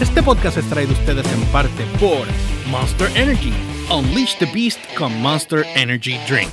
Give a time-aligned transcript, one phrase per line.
[0.00, 2.26] Este podcast es traído a ustedes en parte por
[2.70, 3.52] Monster Energy.
[3.92, 6.50] Unleash the Beast con Monster Energy Drink.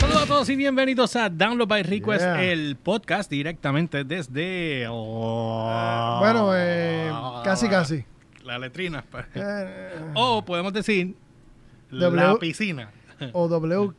[0.00, 2.42] Saludos a todos y bienvenidos a Download by Request, Yeah.
[2.44, 4.86] el podcast directamente desde...
[4.88, 7.10] oh, Bueno, eh,
[7.44, 8.04] casi casi.
[8.44, 9.04] La letrina.
[9.34, 11.14] Eh, O podemos decir
[11.90, 12.90] la piscina.
[13.32, 13.90] O W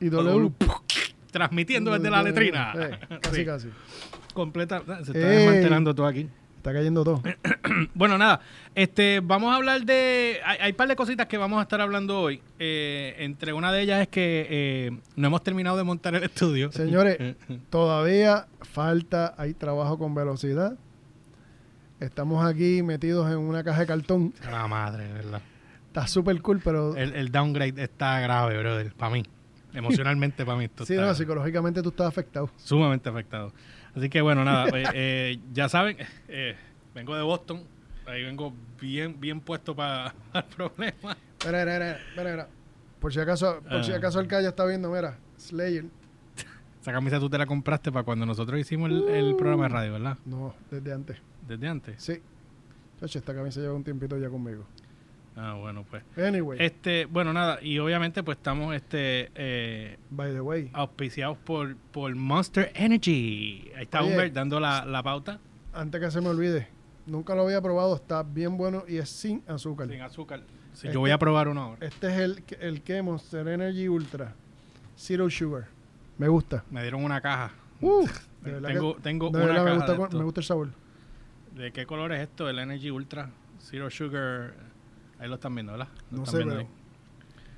[0.00, 0.52] y W.
[1.30, 2.72] Transmitiendo desde la letrina.
[2.76, 3.44] Eh, casi Sí.
[3.44, 3.68] casi.
[4.34, 4.82] Completa.
[5.04, 5.38] Se está Ey.
[5.38, 6.28] desmantelando todo aquí.
[6.56, 7.22] Está cayendo todo.
[7.94, 8.40] Bueno, nada.
[8.74, 10.40] Este, vamos a hablar de.
[10.44, 12.40] Hay, un par de cositas que vamos a estar hablando hoy.
[12.58, 16.70] Eh, entre una de ellas es que eh, no hemos terminado de montar el estudio.
[16.70, 17.36] Señores,
[17.70, 20.76] todavía falta, hay trabajo con velocidad.
[21.98, 24.34] Estamos aquí metidos en una caja de cartón.
[24.50, 25.40] La madre, ¿verdad?
[25.92, 28.94] Está súper cool, pero El, el downgrade está grave, brother.
[28.94, 29.22] Para mí.
[29.74, 30.64] Emocionalmente, para mí.
[30.64, 32.50] Esto sí, está no, psicológicamente tú estás afectado.
[32.56, 33.52] sumamente afectado.
[33.94, 36.56] Así que bueno, nada, eh, eh, ya saben, eh,
[36.94, 37.62] vengo de Boston,
[38.06, 41.14] ahí vengo bien bien puesto para el problema.
[41.44, 42.48] Mira, mira, mira, mira.
[42.98, 43.96] Por si acaso, por si Ah.
[43.96, 45.84] acaso el calle está viendo, mira, Slayer.
[46.80, 49.92] Esa camisa tú te la compraste para cuando nosotros hicimos el, el programa de radio,
[49.92, 50.16] ¿verdad?
[50.24, 51.18] No, desde antes.
[51.46, 52.02] Desde antes.
[52.02, 52.14] Sí.
[52.98, 54.64] Chacho, esta camisa lleva un tiempito ya conmigo.
[55.34, 56.02] Ah, bueno, pues.
[56.18, 61.74] Anyway, Este, bueno, nada, y obviamente pues estamos este eh, by the way, auspiciados por,
[61.76, 63.70] por Monster Energy.
[63.76, 64.30] Ahí está Oye.
[64.30, 65.38] Dando la, la pauta.
[65.72, 66.68] antes que se me olvide,
[67.06, 69.88] nunca lo había probado, está bien bueno y es sin azúcar.
[69.88, 70.40] Sin azúcar.
[70.74, 71.86] Sí, Este- yo voy a probar uno ahora.
[71.86, 74.34] Este es el, el que Monster Energy Ultra.
[74.96, 75.66] Zero Sugar.
[76.18, 76.62] Me gusta.
[76.70, 77.52] Me dieron una caja.
[77.80, 78.06] Uh,
[78.42, 80.68] de tengo que- tengo de una verdad me caja gusta, de me gusta el sabor.
[81.56, 82.48] ¿De qué color es esto?
[82.50, 84.54] El Energy Ultra Zero Sugar.
[85.22, 85.88] Ahí lo están viendo, ¿verdad?
[86.10, 86.66] Lo No sé, pero ahí.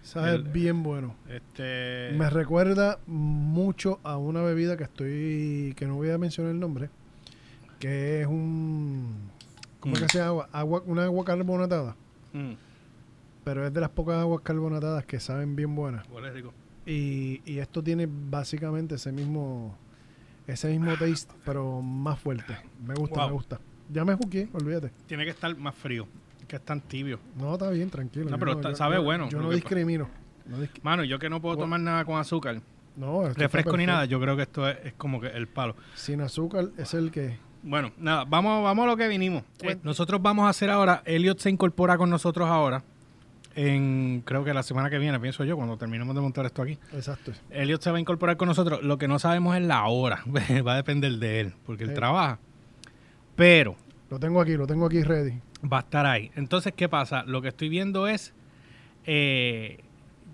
[0.03, 1.15] sabe El- bien bueno.
[1.29, 2.11] Este.
[2.17, 6.91] Me recuerda mucho a una bebida que estoy, que no voy a mencionar el nombre,
[7.79, 9.31] que es un,
[9.81, 10.05] ¿cómo es Mm.
[10.05, 10.47] que se llama?
[10.53, 11.97] Agua, una agua carbonatada.
[12.35, 12.53] Mm,
[13.45, 16.07] Pero es de las pocas aguas carbonatadas que saben bien buenas.
[16.11, 16.53] huele rico.
[16.87, 19.77] Y, y esto tiene básicamente ese mismo
[20.47, 22.55] ese mismo taste, pero más fuerte.
[22.87, 23.27] Me gusta, Wow.
[23.29, 23.61] me gusta.
[23.91, 24.91] Ya me juqué, olvídate.
[25.07, 26.07] Tiene que estar más frío.
[26.55, 27.19] Que es tan tibio.
[27.37, 28.27] No, está bien, tranquilo.
[28.27, 30.09] No, Yo pero está- sabe yo- bueno, Yo no discrimino.
[30.47, 32.61] No, disc- Mano, yo que no puedo tomar nada con azúcar,
[32.97, 35.75] no, refresco ni nada, yo creo que esto es, es como que el palo.
[35.97, 37.39] Sin azúcar es el que...
[37.65, 39.43] Bueno, nada, vamos, vamos a lo que vinimos.
[39.43, 39.81] Eh, Cuenta.
[39.85, 42.85] nosotros vamos a hacer ahora, Elliot se incorpora con nosotros ahora,
[43.57, 46.79] en creo que la semana que viene, pienso yo, cuando terminemos de montar esto aquí.
[46.93, 47.33] Exacto.
[47.51, 48.81] Elliot se va a incorporar con nosotros.
[48.85, 50.23] Lo que no sabemos es la hora.
[50.65, 51.95] va a depender de él, porque él Sí.
[51.97, 52.39] trabaja.
[53.35, 53.75] Pero
[54.11, 55.41] Lo tengo aquí, lo tengo aquí ready.
[55.73, 56.31] Va a estar ahí.
[56.37, 57.25] Entonces, ¿qué pasa?
[57.25, 58.35] Lo que estoy viendo es
[59.07, 59.79] eh,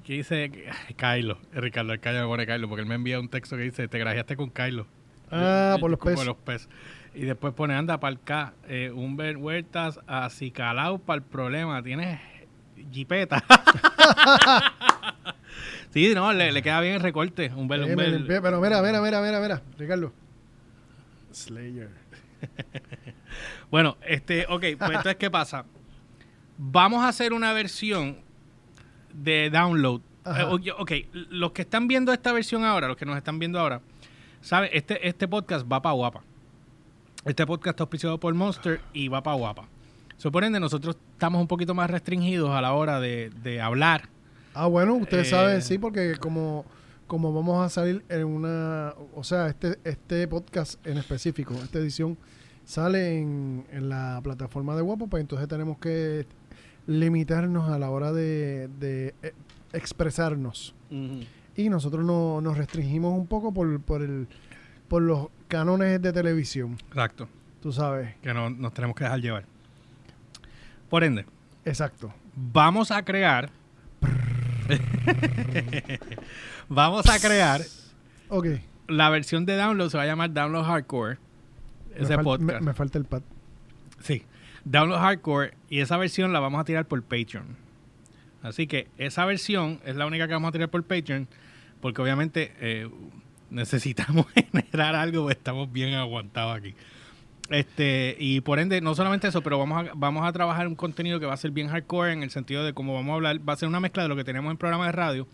[0.05, 0.51] que dice
[0.97, 3.89] Kylo, Ricardo, el Kylo me pone Kylo, porque él me envía un texto que dice,
[3.89, 4.87] te grajeaste con Kylo.
[5.31, 6.27] Ah, Y- por los peces.
[6.27, 6.69] los peces.
[7.15, 12.21] Y después pone, anda para acá, eh, Humber Huertas, acicalao para el problema, tienes
[12.93, 13.43] jipeta.
[15.91, 17.47] sí, no, le, le queda bien el recorte.
[17.47, 20.13] Eh, me Humber- limpié, pero mira, mira, mira, mira, mira, Ricardo.
[21.33, 21.89] Slayer.
[23.71, 25.65] Bueno, este, ok, pues entonces, ¿qué pasa?
[26.59, 28.19] Vamos a hacer una versión
[29.15, 30.01] de download.
[30.27, 30.93] Eh, ok,
[31.31, 33.81] los que están viendo esta versión ahora, los que nos están viendo ahora,
[34.41, 34.71] ¿saben?
[34.73, 36.23] Este, este podcast va para guapa.
[37.25, 39.69] Este podcast está auspiciado por Monster y va para guapa.
[40.17, 44.09] Suponen de nosotros estamos un poquito más restringidos a la hora de, de hablar.
[44.53, 46.67] Ah, bueno, ustedes Eh, saben, sí, porque como,
[47.11, 48.95] como vamos a salir en una...
[49.17, 52.17] O sea, este, este podcast en específico, esta edición,
[52.65, 56.25] sale en, en la plataforma de Guapo, pues entonces tenemos que
[56.87, 59.35] limitarnos a la hora de, de, eh,
[59.73, 60.73] expresarnos.
[61.57, 64.29] Y nosotros no, nos restringimos un poco por, por, el,
[64.87, 67.29] por los cánones de televisión, Exacto.
[67.61, 68.15] tú sabes.
[68.23, 69.47] Que no, nos tenemos que dejar llevar.
[70.89, 71.27] Por ende,
[71.65, 72.15] Exacto.
[72.37, 73.51] vamos a crear.
[76.71, 77.61] vamos a crear
[78.31, 78.47] Ok.
[78.89, 81.19] la versión de download, se va a llamar Download Hardcore.
[81.95, 82.41] Me Ese podcast.
[82.41, 83.21] me- me falta el pad.
[84.03, 84.23] Sí.
[84.65, 85.53] Download Hardcore.
[85.69, 87.57] Y esa versión la vamos a tirar por Patreon.
[88.43, 91.29] Así que esa versión es la única que vamos a tirar por Patreon.
[91.83, 92.89] Porque obviamente eh,
[93.51, 96.75] necesitamos generar algo, porque estamos bien aguantados aquí.
[97.51, 101.19] Este, y por ende, no solamente eso, pero vamos a, vamos a trabajar un contenido
[101.19, 103.55] que va a ser bien hardcore en el sentido de cómo vamos a hablar, va
[103.55, 105.27] a ser una mezcla de lo que tenemos en programas de radio,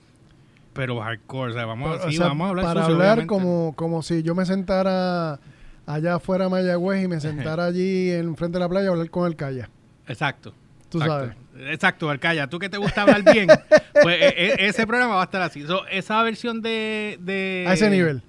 [0.76, 3.08] pero hardcore, o sea, vamos, a- O sí, sea, vamos a hablar para sucio, hablar
[3.18, 3.26] obviamente.
[3.28, 5.40] como, como si yo me sentara
[5.86, 9.10] allá afuera a Mayagüez y me sentara allí en frente de la playa a hablar
[9.10, 9.68] con el Calla.
[10.06, 10.52] Exacto.
[10.88, 11.32] Tú Exacto.
[11.32, 11.36] sabes.
[11.72, 12.46] Exacto, Arcaya.
[12.48, 13.48] Tú que te gusta hablar bien,
[14.02, 15.66] pues e- e- ese programa va a estar así.
[15.66, 18.22] So, esa versión de, de- A ese nivel.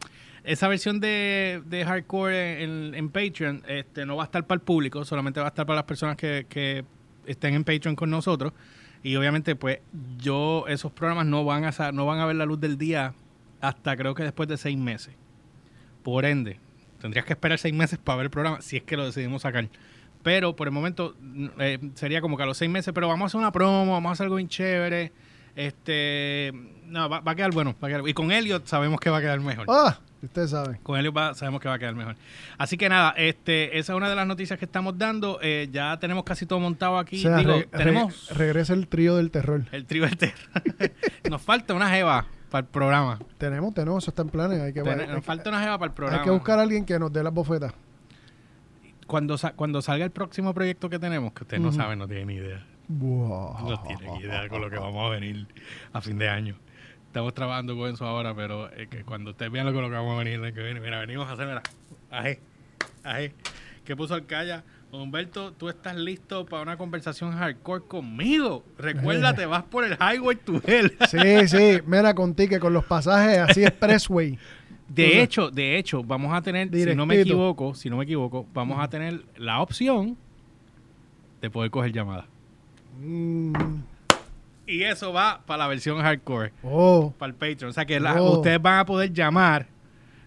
[0.44, 4.62] Esa versión de, de hardcore en, en Patreon este, no va a estar para el
[4.62, 6.86] público, solamente va a estar para las personas que, que
[7.26, 8.54] estén en Patreon con nosotros.
[9.08, 9.80] Y obviamente, pues,
[10.18, 13.14] yo, esos programas no van a no van a ver la luz del día
[13.62, 15.16] hasta creo que después de seis meses.
[16.04, 16.60] Por ende,
[17.00, 19.70] tendrías que esperar seis meses para ver el programa, si es que lo decidimos sacar.
[20.24, 21.16] Pero por el momento
[21.58, 24.10] eh, sería como que a los seis meses, pero vamos a hacer una promo, vamos
[24.10, 25.14] a hacer algo bien chévere.
[25.56, 26.52] Este,
[26.86, 27.76] no, va, va a quedar bueno.
[27.82, 29.66] va a quedar- y con Elliot sabemos que va a quedar mejor.
[29.70, 30.78] Ah, ustedes saben.
[30.84, 32.16] Con Elliot va- sabemos que va a quedar mejor.
[32.58, 35.40] Así que nada, este, esa es una de las noticias que estamos dando.
[35.42, 37.18] Eh, ya tenemos casi todo montado aquí.
[37.20, 39.66] O sea, Digo, re- re- tenemos regresa el trío del terror.
[39.72, 40.36] el trío del terror.
[41.30, 43.20] Nos falta una jeva para el programa.
[43.38, 44.60] Tenemos, tenemos, eso está en planes.
[44.62, 46.22] Hay que, Ten- hay nos falta una jeva para el programa.
[46.22, 47.74] hay que buscar a alguien que nos dé las bofetas.
[49.06, 52.28] Cuando, sa- cuando salga el próximo proyecto que tenemos, que ustedes no saben, no tienen
[52.28, 52.66] ni idea.
[52.90, 53.70] Wow.
[53.70, 55.48] No tienen idea con lo que vamos a venir
[55.94, 56.56] a fin de año.
[57.08, 59.96] Estamos trabajando con eso ahora, pero eh, que cuando ustedes vean lo que, lo que
[59.96, 61.64] vamos a venir que viene, mira, venimos a hacer, mira,
[62.12, 62.40] ajé,
[63.04, 63.34] ajé.
[63.86, 64.64] ¿Qué puso Alcaya?
[64.92, 68.64] Humberto, tú estás listo para una conversación hardcore conmigo.
[68.78, 70.96] Recuérdate, vas por el highway to hell.
[71.10, 74.38] Sí, sí, mira, con ticket, con los pasajes así expressway.
[74.88, 78.46] De hecho, de hecho, vamos a tener, si no me equivoco, si no me equivoco,
[78.54, 80.18] vamos a tener la opción
[81.42, 82.26] de poder coger llamadas.
[83.00, 83.54] Mm,
[84.68, 86.52] Y eso va para la versión hardcore.
[86.64, 87.70] oh, para el Patreon.
[87.70, 88.38] O sea que la- Oh.
[88.38, 89.66] ustedes van a poder llamar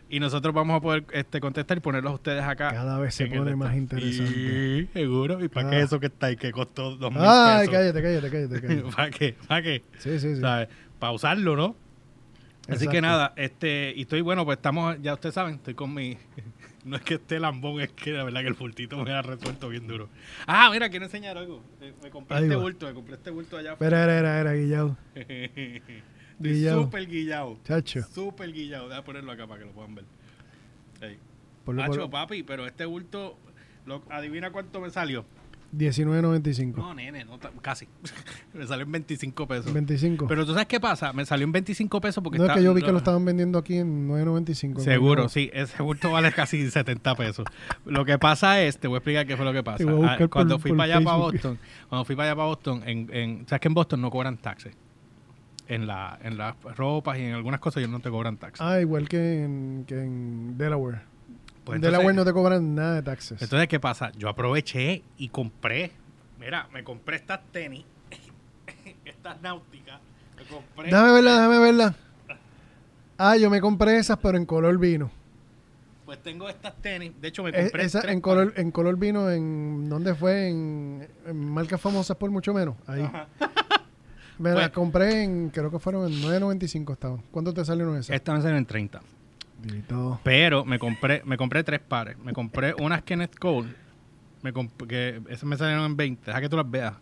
[0.08, 2.70] y nosotros vamos a poder este, contestar y ponerlos a ustedes acá.
[2.72, 4.32] cada vez se pone más interesante.
[4.34, 5.44] Sí, seguro.
[5.44, 5.70] ¿Y para Ah.
[5.70, 7.74] qué eso que está ahí que costó dos mil Ay, pesos?
[7.74, 8.96] cállate, cállate, cállate, cállate.
[8.96, 9.36] ¿Para qué?
[9.46, 9.84] ¿Para qué?
[9.98, 10.40] Sí, sí, sí.
[10.40, 10.68] ¿Sabes?
[10.98, 11.76] Para usarlo, ¿no?
[12.68, 16.16] Así que nada, este, y estoy bueno, pues estamos, ya ustedes saben, estoy con mi.
[16.84, 19.68] No es que esté lambón, es que la verdad que el bultito me ha resuelto
[19.68, 20.08] bien duro.
[20.46, 21.62] Ah, mira, quiero enseñar algo.
[21.80, 22.62] Eh, Me compré Ahí este va.
[22.62, 23.72] bulto, me compré este bulto allá.
[23.72, 24.96] Espera, era, era, era, Guillao.
[26.38, 26.84] Guillao.
[26.84, 27.58] súper guillado.
[27.64, 28.02] Chacho.
[28.14, 28.88] Súper guillado.
[28.88, 30.04] Déjame ponerlo acá para que lo puedan ver.
[31.02, 31.18] Ahí.
[31.64, 33.36] Ponlo Hacho, por papi, pero este bulto,
[33.84, 35.24] lo- adivina cuánto me salió.
[35.76, 36.76] 19.95.
[36.76, 37.86] No, nene, no, casi.
[38.54, 39.72] me salió en 25 pesos.
[39.72, 40.26] 25.
[40.26, 42.74] Pero tú sabes qué pasa, me salió en 25 pesos porque no es que yo
[42.74, 44.80] vi que lo estaban vendiendo aquí en 9.95.
[44.80, 47.46] Seguro, sí, ese bulto vale casi 70 pesos.
[47.84, 49.84] Lo que pasa es, te voy a explicar qué fue lo que pasa.
[50.04, 51.16] Ah, cuando por- fui por para allá para.
[51.16, 51.58] Boston,
[51.88, 54.74] cuando fui para allá para Boston, en, en, sabes que en Boston no cobran taxes.
[55.68, 58.60] En la, en las ropas y en algunas cosas ellos no te cobran taxes.
[58.60, 61.02] Ah, igual que en, que en Delaware.
[61.64, 63.40] Pues en entonces- Delaware no te cobran nada de taxes.
[63.42, 64.10] Entonces, ¿qué pasa?
[64.12, 65.92] Yo aproveché y compré.
[66.38, 67.84] Mira, me compré estas tenis,
[69.04, 70.00] estas náuticas.
[70.36, 70.84] Me compré.
[70.86, 71.94] déjame verla, déjame verla.
[73.18, 75.10] Ah, yo me compré esas, pero en color vino.
[76.06, 77.12] Pues tengo estas tenis.
[77.20, 77.84] De hecho, me Es- compré.
[77.84, 80.48] esa tres en color, en color vino, en ¿dónde fue?
[80.48, 82.74] En, en marcas famosas por mucho menos.
[82.86, 83.02] Ahí.
[83.02, 83.28] Ajá.
[84.38, 87.22] Me Pues- las compré en, creo que fueron en 9.95 estaban.
[87.30, 88.16] ¿Cuánto te salieron esas?
[88.16, 89.00] Estas me salen en 30.
[90.22, 92.16] Pero me compré, me compré tres pares.
[92.18, 93.68] Me compré unas Kenneth Cole.
[94.42, 94.52] Me
[94.88, 96.24] que esas me salieron en 20.
[96.26, 96.94] Deja que tú las veas.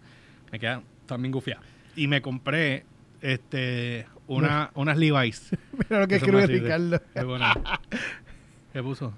[0.50, 1.64] Me quedan también gufiadas.
[1.96, 2.84] Y me compré
[3.20, 5.50] este una, unas Levi's.
[5.88, 7.00] Mira lo que escribe Ricardo.
[7.14, 7.46] Qué bueno.
[8.72, 9.12] ¿Qué puso?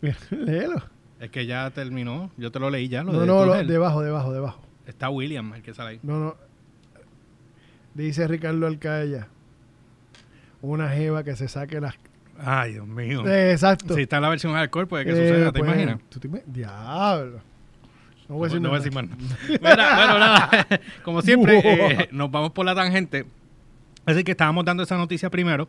[0.00, 0.82] Mira, léelo.
[1.20, 2.32] Es que ya terminó.
[2.36, 3.04] Yo te lo leí ya.
[3.04, 4.60] Lo No, de no, lo- debajo, debajo, debajo.
[4.86, 6.00] Está William, el que sale ahí.
[6.02, 6.36] No, no.
[7.94, 9.28] Dice Ricardo Alcaella.
[10.60, 11.94] Una jeva que se saque las...
[12.38, 13.26] Ay, Dios mío.
[13.28, 13.94] Exacto.
[13.94, 15.98] Si está en la versión hardcore, puede que Eh, suceda, ¿te pues, imaginas?
[16.08, 17.40] ¿tú te Diablo.
[18.28, 18.70] No voy a decir no nada.
[18.70, 19.60] voy a decir más.
[19.60, 20.66] Mira, bueno, nada.
[21.04, 23.26] Como siempre, eh, nos vamos por la tangente.
[24.06, 25.68] Así que estábamos dando esa noticia primero.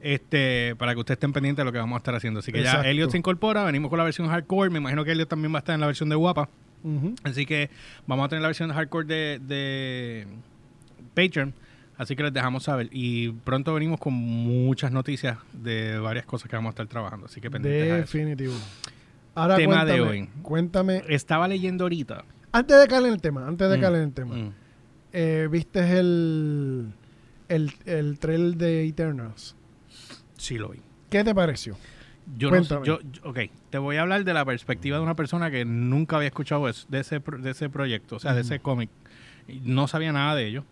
[0.00, 2.40] Este, para que ustedes estén pendientes de lo que vamos a estar haciendo.
[2.40, 2.82] Así que Exacto.
[2.84, 4.70] ya Elliot se incorpora, venimos con la versión hardcore.
[4.70, 6.48] Me imagino que Elliot también va a estar en la versión de guapa.
[7.24, 7.70] Así que
[8.06, 10.26] vamos a tener la versión hardcore de, de
[11.14, 11.52] Patreon.
[11.98, 12.88] Así que les dejamos saber.
[12.92, 17.26] Y pronto venimos con muchas noticias de varias cosas que vamos a estar trabajando.
[17.26, 18.16] Así que pendientes a eso.
[18.18, 18.54] Definitivo.
[19.34, 20.28] Ahora Tema cuéntame, de hoy.
[20.42, 21.02] Cuéntame.
[21.08, 22.24] Estaba leyendo ahorita.
[22.52, 24.34] Antes de caer en el tema, antes de Mm, caer en el tema.
[24.36, 24.52] mm.
[25.12, 26.92] eh, ¿Viste el,
[27.48, 29.54] el, el trail de Eternals?
[30.38, 30.78] Sí lo vi.
[31.10, 31.76] ¿Qué te pareció?
[32.36, 32.86] Yo no Cuéntame.
[32.86, 33.38] yo, yo- ok,
[33.70, 36.86] te voy a hablar de la perspectiva de una persona que nunca había escuchado eso,
[36.88, 38.90] de ese, de ese proyecto, o sea, de ese cómic.
[39.62, 40.64] No sabía nada de ello.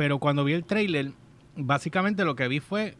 [0.00, 1.10] Pero cuando vi el trailer,
[1.56, 2.94] básicamente lo que vi fue,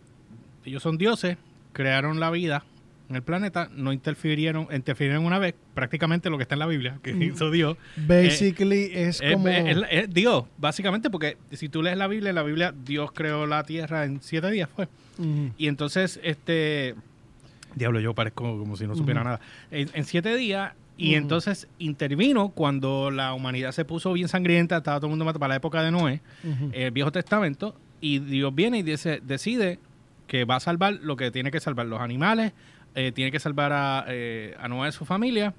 [0.66, 1.38] ellos son dioses,
[1.72, 2.62] crearon la vida
[3.08, 6.98] en el planeta, no interfirieron, interfirieron una vez, prácticamente lo que está en la Biblia,
[7.02, 7.22] que Mm.
[7.22, 7.78] hizo Dios.
[7.96, 9.48] Basically es Es, como...
[9.48, 13.46] es- es Dios, básicamente, porque si tú lees la Biblia, en la Biblia Dios creó
[13.46, 14.86] la tierra en siete días, fue.
[15.56, 16.94] Y entonces, este.
[17.74, 19.40] Diablo, yo parezco como si no supiera nada.
[19.70, 24.98] En, en siete días, Y entonces intervino cuando la humanidad se puso bien sangrienta, estaba
[24.98, 26.70] todo el mundo matado para la época de Noé, Ujú.
[26.72, 29.78] el Viejo Testamento, y Dios viene y dice, decide
[30.26, 32.52] que va a salvar lo que tiene que salvar, los animales,
[32.94, 35.54] eh, tiene que salvar a, eh, a Noé y su familia,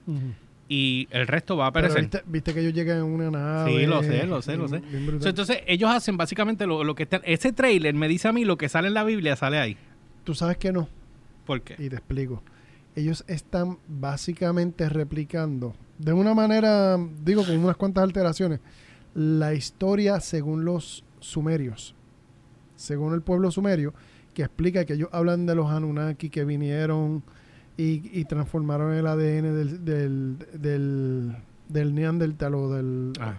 [0.70, 2.02] y el resto va a Pero perecer.
[2.04, 3.72] viste, viste que ellos llegan en una nave.
[3.80, 4.82] Sí, lo sé, lo sé, lo sé.
[5.20, 7.18] So, entonces ellos hacen básicamente lo, lo que está...
[7.26, 9.76] Ese trailer me dice a mí lo que sale en la Biblia, sale ahí.
[10.24, 10.88] Tú sabes que no.
[11.46, 11.74] ¿Por qué?
[11.78, 12.42] Y te explico.
[12.96, 18.60] Ellos están básicamente replicando, de una manera, digo, con unas cuantas alteraciones,
[19.14, 21.96] la historia según los sumerios,
[22.76, 23.94] según el pueblo sumerio,
[24.34, 27.24] que explica que ellos hablan de los Anunnaki que vinieron
[27.78, 31.36] y, y transformaron el ADN del, del, del,
[31.70, 33.14] del Neandertal o del...
[33.20, 33.36] Ah.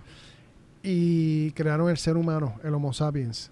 [0.83, 3.51] y crearon el ser humano, el Homo sapiens.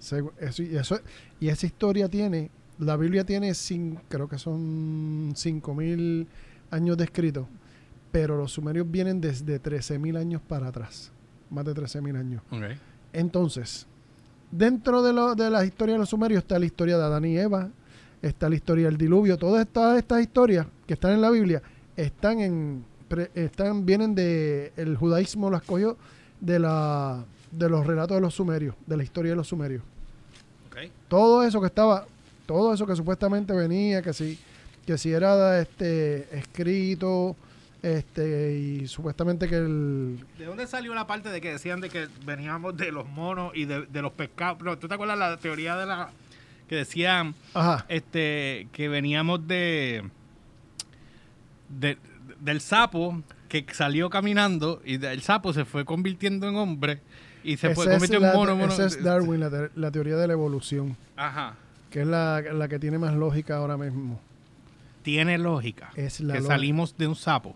[0.00, 1.00] Eso-
[1.40, 6.26] y esa historia tiene, la Biblia tiene, cin- creo que son 5.000
[6.70, 7.48] años de escrito,
[8.12, 11.10] pero los sumerios vienen desde 13.000 años para atrás,
[11.50, 12.42] más de 13.000 años.
[13.12, 13.86] Entonces,
[14.50, 17.36] dentro de, lo- de la historia de los sumerios está la historia de Adán y
[17.36, 17.68] Eva,
[18.22, 21.62] está la historia del diluvio, todas estas, estas historias que están en la Biblia
[21.96, 22.84] están en
[23.34, 25.96] están vienen de el judaísmo las cogió
[26.40, 29.82] de la de los relatos de los sumerios, de la historia de los sumerios.
[31.08, 32.06] Todo eso que estaba,
[32.48, 34.38] todo eso que supuestamente venía, que si
[34.86, 37.36] que si era este escrito
[37.82, 42.08] este y supuestamente que el ¿De dónde salió la parte de que decían de que
[42.24, 44.56] veníamos de los monos y de, de los pescados?
[44.58, 46.08] Pero, ¿Tú te acuerdas la teoría de la
[46.68, 50.04] que decían ajá, este que veníamos de,
[51.68, 51.98] de-
[52.40, 57.00] del sapo que salió caminando y el sapo se fue convirtiendo en hombre
[57.44, 58.72] y se fue convirtiendo en mono, mono.
[58.72, 61.54] esa es Darwin, la, te- la teoría de la evolución, Ajá.
[61.90, 64.20] Que es la, la que tiene más lógica ahora mismo.
[65.02, 67.54] Tiene lógica Es la que salimos de un sapo.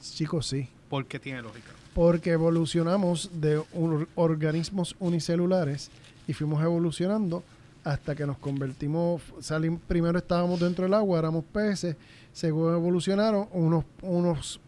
[0.00, 0.68] Chicos, sí.
[0.88, 1.70] ¿Por qué tiene lógica?
[1.94, 5.90] Porque evolucionamos de un- organismos unicelulares
[6.26, 7.42] y fuimos evolucionando
[7.84, 9.22] hasta que nos convertimos,
[9.88, 11.96] primero estábamos dentro del agua, éramos peces,
[12.32, 14.60] según evolucionaron, unos, unos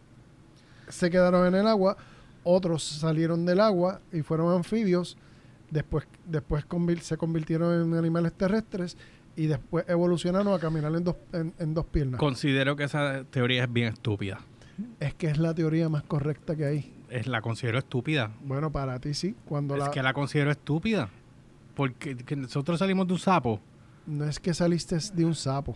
[0.89, 1.95] se quedaron en el agua,
[2.43, 5.15] otros salieron del agua y fueron anfibios,
[5.73, 8.97] después, después convir- se convirtieron en animales terrestres
[9.35, 12.19] y después evolucionaron a caminar en dos, en, en dos piernas.
[12.19, 14.39] Considero que esa teoría es bien estúpida.
[14.99, 16.93] es que es la teoría más correcta que hay.
[17.09, 18.31] Es, la considero estúpida.
[18.43, 19.91] Bueno, para ti sí, cuando Es la...
[19.91, 21.09] que la considero estúpida.
[21.75, 23.59] Porque que nosotros salimos de un sapo.
[24.05, 25.75] No es que saliste de un sapo.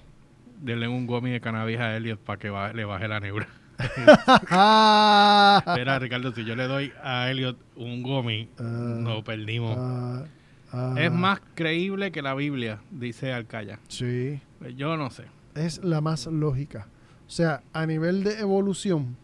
[0.62, 3.48] Denle un gomi de cannabis a Elliot para que le baje la neura.
[5.68, 9.76] Espera, Ricardo, si yo le doy a Elliot un gomi, no perdimos.
[9.80, 10.24] ah,
[10.72, 10.96] ah.
[10.98, 13.80] Es más creíble que la Biblia, dice Alcaya.
[13.88, 14.40] Sí,
[14.76, 15.24] Yo no sé.
[15.56, 16.88] es la más lógica.
[17.28, 19.16] O sea, a nivel de evolución,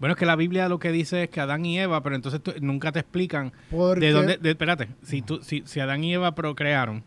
[0.00, 2.42] Bueno, es que la Biblia lo que dice es que Adán y Eva, pero entonces
[2.42, 4.00] tú- nunca te explican porque...
[4.06, 4.36] de dónde.
[4.36, 7.04] de- espérate, si, tú, si, si Adán y Eva procrearon,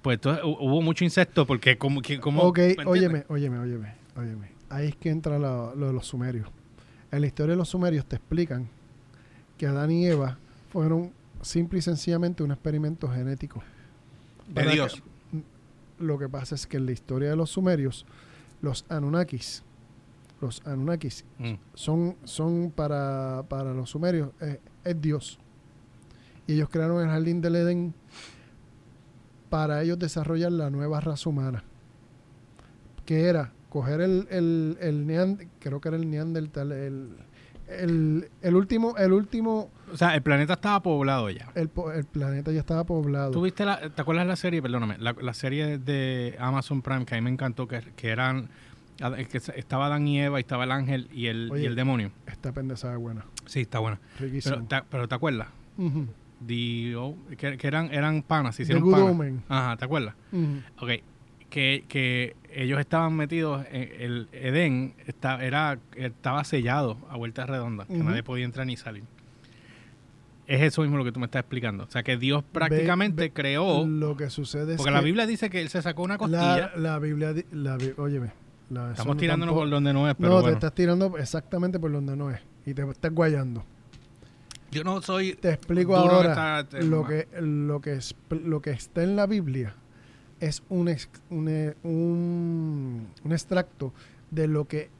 [0.00, 2.00] pues entonces hu- hubo mucho insecto, porque como.
[2.02, 4.53] que- como Ok, óyeme, óyeme, óyeme, óyeme.
[4.74, 6.48] Ahí es que entra lo, lo de los sumerios.
[7.12, 8.68] En la historia de los sumerios te explican
[9.56, 10.36] que Adán y Eva
[10.72, 11.12] fueron
[11.42, 13.62] simple y sencillamente un experimento genético.
[14.48, 14.94] De Dios.
[14.96, 15.04] que-
[16.04, 18.04] lo que pasa es que en la historia de los sumerios,
[18.62, 19.62] los Anunnakis,
[20.40, 21.52] los Anunnakis Mm.
[21.74, 25.38] son, son para, para los sumerios, eh, es Dios.
[26.48, 27.94] Y ellos crearon el jardín del Edén
[29.50, 31.62] para ellos desarrollar la nueva raza humana.
[33.06, 37.08] Que era coger el, el, el neand- creo que era el neandertal, el,
[37.66, 41.50] el, el último, el último, O sea, el planeta estaba poblado ya.
[41.56, 43.32] el, el planeta ya estaba poblado.
[43.32, 44.62] ¿Tú viste la, ¿Te acuerdas la serie?
[44.62, 44.96] Perdóname.
[44.98, 48.48] La, la serie de Amazon Prime que a mí me encantó, que, que eran.
[48.98, 51.64] que estaba Adán y Eva, y estaba el ángel y el, Oye.
[51.64, 52.12] y el demonio.
[52.26, 53.24] Esta pendeja es buena.
[53.46, 53.98] Sí, está buena.
[54.20, 54.54] Riquísimo.
[54.54, 55.48] Pero, ¿te, pero ¿te acuerdas?
[56.46, 59.10] The- oh, que, que eran, eran panas, se The hicieron Good panas.
[59.10, 59.42] Omen.
[59.48, 60.14] Ajá, ¿te acuerdas?
[60.32, 60.60] Ujú.
[60.84, 60.90] Ok.
[61.54, 67.86] Que, que ellos estaban metidos en el Edén, está, era, estaba sellado a vuelta redonda,
[67.86, 69.04] que nadie podía entrar ni salir.
[70.48, 71.84] Es eso mismo lo que tú me estás explicando.
[71.84, 73.86] O sea, que Dios prácticamente ve- creó.
[73.86, 76.72] Lo que sucede es Porque la Biblia dice que él se sacó una costilla.
[76.74, 78.32] la, la Biblia, la, óyeme,
[78.70, 81.78] la- Estamos no tirándonos tampoco- por donde no es, pero no, te estás tirando exactamente
[81.78, 82.40] por donde no es.
[82.66, 83.64] Y te estás guayando.
[84.72, 85.34] Yo no soy.
[85.34, 86.66] Te explico ahora.
[86.80, 88.00] Lo que, lo, que
[88.44, 89.76] lo que está en la Biblia
[90.46, 93.92] es un, eh, un, un extracto
[94.30, 94.90] de lo que.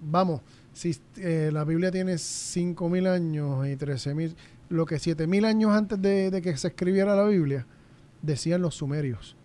[0.00, 0.40] Vamos,
[0.72, 4.34] si eh, la Biblia tiene 5.000 años y 13.000,
[4.68, 7.66] lo que 7.000 años antes de, que se escribiera la Biblia,
[8.22, 9.36] decían los sumerios.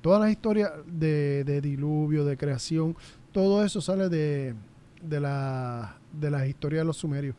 [0.00, 2.96] Todas las historias de, de diluvio, de creación,
[3.32, 4.54] todo eso sale de
[5.02, 7.34] de la, de la historia de los sumerios.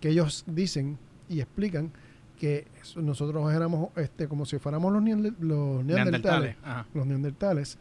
[0.00, 1.92] Que ellos dicen y explican
[2.40, 2.66] que
[2.96, 6.56] nosotros éramos este, como si fuéramos los, neander- los neandertales,
[6.94, 7.76] los neandertales,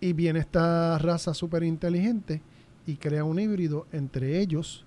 [0.00, 2.40] y viene esta raza súper inteligente
[2.86, 4.84] y crea un híbrido entre ellos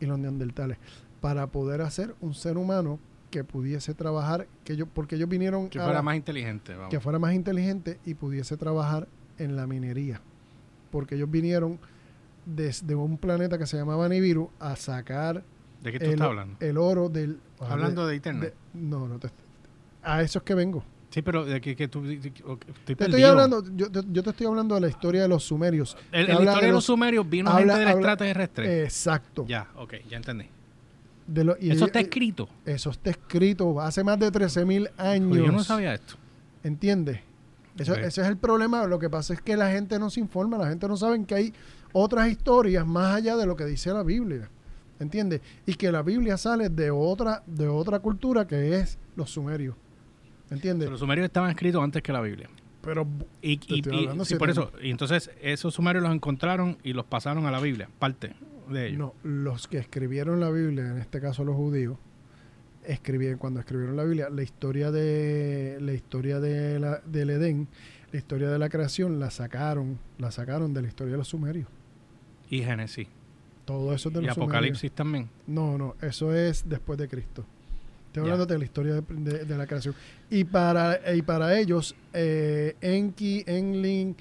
[0.00, 0.78] y los neandertales
[1.20, 2.98] para poder hacer un ser humano
[3.30, 6.90] que pudiese trabajar, que ellos, porque ellos vinieron Que fuera más inteligente, vamos.
[6.90, 9.06] que fuera más inteligente y pudiese trabajar
[9.38, 10.20] en la minería.
[10.90, 11.78] Porque ellos vinieron
[12.46, 15.44] desde un planeta que se llamaba Nibiru a sacar
[15.82, 16.56] ¿De qué tú el, estás hablando?
[16.60, 17.38] el oro del...
[17.60, 18.54] Hablando de internet.
[18.74, 19.28] de- no, no te...
[20.02, 20.82] A eso es que vengo.
[21.10, 22.02] Sí, pero de que, que tú...
[22.02, 24.88] de que- ok, Estoy Te estoy hablando, yo, te- yo te estoy hablando de la
[24.88, 25.96] historia de los sumerios.
[26.12, 28.82] El, la historia de los los- sumerios vino habla- gente del extraterrestre.
[28.84, 29.44] Exacto.
[29.48, 30.46] ya, ok, ya entendí.
[31.26, 32.48] De lo- y Eso está escrito.
[32.64, 35.28] Eso está escrito hace más de 13.000 años.
[35.28, 36.14] Pues yo no sabía esto.
[36.62, 37.20] ¿Entiendes?
[37.78, 37.94] Eso.
[37.94, 38.86] Ese es el problema.
[38.86, 41.34] Lo que pasa es que la gente no se informa, la gente no sabe que
[41.34, 41.54] hay
[41.92, 44.50] otras historias más allá de lo que dice la Biblia.
[45.00, 45.40] ¿Entiendes?
[45.66, 49.74] Y que la Biblia sale de otra, de otra cultura que es los sumerios.
[50.50, 50.88] ¿Entiendes?
[50.90, 52.48] Los sumerios estaban escritos antes que la Biblia.
[52.82, 53.06] Pero
[53.42, 54.72] Y, y- y- sí, por eso.
[54.82, 58.34] Y entonces esos sumerios los encontraron y los pasaron a la Biblia, parte
[58.70, 58.98] de ellos.
[58.98, 61.98] no, los que escribieron la Biblia, en este caso los judíos,
[62.84, 67.68] escribieron cuando escribieron la Biblia, la historia de la historia de la, del Edén,
[68.12, 71.68] la historia de la creación, la sacaron, la sacaron de la historia de los sumerios.
[72.48, 73.08] Y Génesis.
[73.70, 74.36] Todo eso es de Y sumerios.
[74.38, 75.28] Apocalipsis también.
[75.46, 77.44] No, no, eso es después de Cristo.
[78.08, 79.94] Estoy hablando de la historia de, de- de la creación.
[80.28, 84.16] Y para, y para ellos, eh, Enki, Enlil,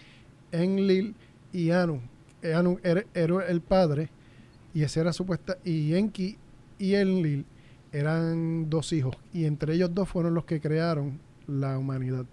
[0.52, 1.16] Enlil
[1.52, 2.00] y Anu.
[2.44, 4.10] Eh, Anu era, era el padre
[4.74, 5.58] y ese era supuesta.
[5.66, 6.38] Y Enki
[6.78, 7.46] y Enlil
[7.92, 9.16] eran dos hijos.
[9.34, 12.26] Y entre ellos dos fueron los que crearon la humanidad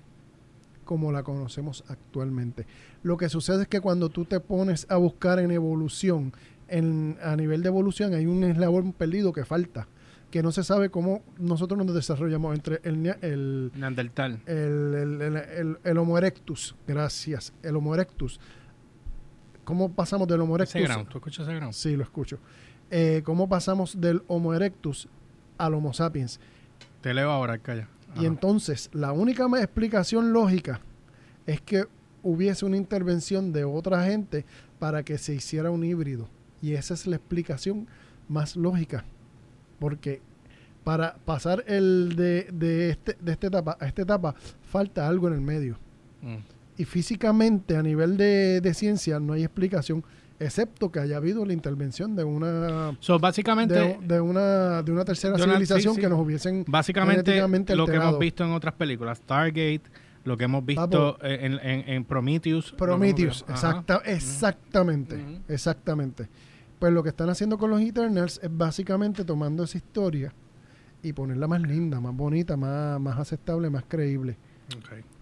[0.85, 2.67] como la conocemos actualmente.
[3.03, 6.33] Lo que sucede es que cuando tú te pones a buscar en evolución,
[6.69, 9.87] en, a nivel de evolución hay un eslabón perdido que falta,
[10.31, 14.41] que no se sabe cómo nosotros nos desarrollamos entre el, el, Neandertal.
[14.47, 18.41] el, el, el- Homo erectus, gracias, el Homo erectus.
[19.65, 20.95] ¿Cómo pasamos del Homo Ese erectus?
[20.95, 21.09] ground.
[21.11, 21.73] ¿Tú escuchas ese ground?
[21.73, 22.39] Sí, lo escucho.
[22.91, 25.09] Eh, ¿Cómo pasamos del Homo erectus
[25.59, 26.39] al Homo sapiens?
[27.01, 27.89] Te leo ahora, calla.
[28.21, 30.81] Y entonces, la única explicación lógica
[31.47, 31.85] es que
[32.23, 34.45] hubiese una intervención de otra gente
[34.79, 36.29] para que se hiciera un híbrido.
[36.63, 37.87] Y esa es la explicación
[38.29, 39.05] más lógica.
[39.79, 40.21] Porque
[40.85, 44.35] para pasar el de, de, este, de esta etapa a esta etapa,
[44.71, 45.79] falta algo en el medio.
[46.23, 46.37] Mm.
[46.79, 50.05] Y físicamente, a nivel de, de ciencia, no hay explicación,
[50.39, 55.05] excepto que haya habido la intervención de una So, básicamente, de, de una de una
[55.05, 56.01] tercera civilización sí, sí.
[56.03, 57.35] que nos hubiesen básicamente
[57.75, 59.19] lo que hemos visto en otras películas.
[59.19, 59.83] Stargate,
[60.25, 62.73] lo que hemos visto en, en- en Prometheus.
[62.73, 66.29] Prometheus, exacta, exactamente, exactamente.
[66.79, 70.33] Pues lo que están haciendo con los Eternals es básicamente tomando esa historia
[71.03, 74.37] y ponerla más linda, más bonita, más, más aceptable, más creíble.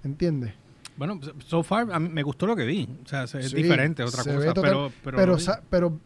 [0.03, 0.53] ¿Entiendes?
[0.97, 2.89] Bueno, so far a mí me gustó lo que vi.
[3.05, 4.55] O sea, es Sí, diferente, otra cosa.
[4.55, 6.01] total- pero, pero, Pero, sa- pero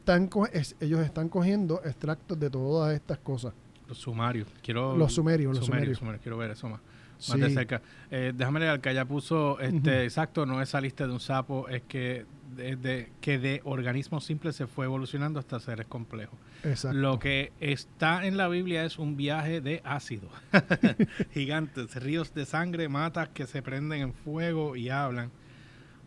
[0.52, 3.52] es- ellos están cogiendo extractos de todas estas cosas.
[3.86, 4.46] los sumarios.
[4.62, 5.98] Quiero, Los sumerios, los sumerios, sumerios.
[5.98, 6.22] sumerios.
[6.22, 6.80] Quiero ver eso más,
[7.16, 7.32] Sí.
[7.32, 7.80] más de cerca.
[8.10, 11.82] Eh, déjame leer que ya puso, este, exacto, no es saliste de un sapo, es
[11.88, 12.26] que
[12.58, 16.38] de, de- que de organismos simples se fue evolucionando hasta seres complejos.
[16.64, 16.98] Exacto.
[16.98, 20.28] Lo que está en la Biblia es un viaje de ácido.
[21.32, 25.30] Gigantes, ríos de sangre, matas que se prenden en fuego y hablan.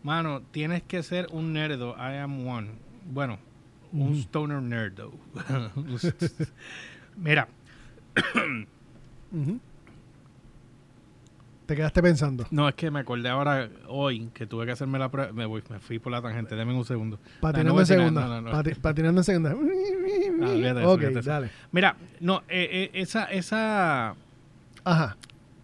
[0.04, 1.96] Mano, tienes que ser un nerdo.
[1.96, 2.70] I am one.
[3.10, 3.38] Bueno,
[3.92, 5.12] un stoner nerdo.
[7.16, 7.48] Mira,
[9.32, 9.58] Ujú.
[11.66, 12.44] Te quedaste pensando.
[12.50, 15.32] no, es que me acordé ahora hoy que tuve que hacerme la prueba.
[15.32, 17.18] Me, voy, me fui por la tangente, denme un segundo.
[17.40, 18.22] Patinando en segunda.
[18.26, 18.52] no, no, no.
[18.52, 19.50] Pati- patinando en segunda.
[19.54, 21.30] de ok, de eso.
[21.30, 21.50] dale.
[21.70, 24.14] Mira, no, eh, eh, esa, esa
[24.84, 25.16] Ajá.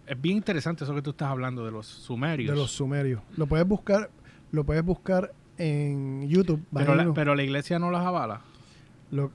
[0.07, 2.51] es bien interesante eso que tú estás hablando de los sumerios.
[2.55, 3.21] De los sumerios.
[3.37, 4.09] Lo puedes buscar,
[4.51, 6.63] lo puedes buscar en YouTube.
[6.73, 8.41] pero, la, pero la iglesia no las avala.
[9.11, 9.31] Lo-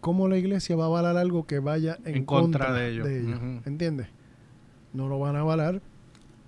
[0.00, 3.08] ¿Cómo la iglesia va a avalar algo que vaya en, En contra de ellos.
[3.08, 3.62] Ujú.
[3.68, 4.06] ¿Entiendes?
[4.92, 5.80] No lo van a avalar,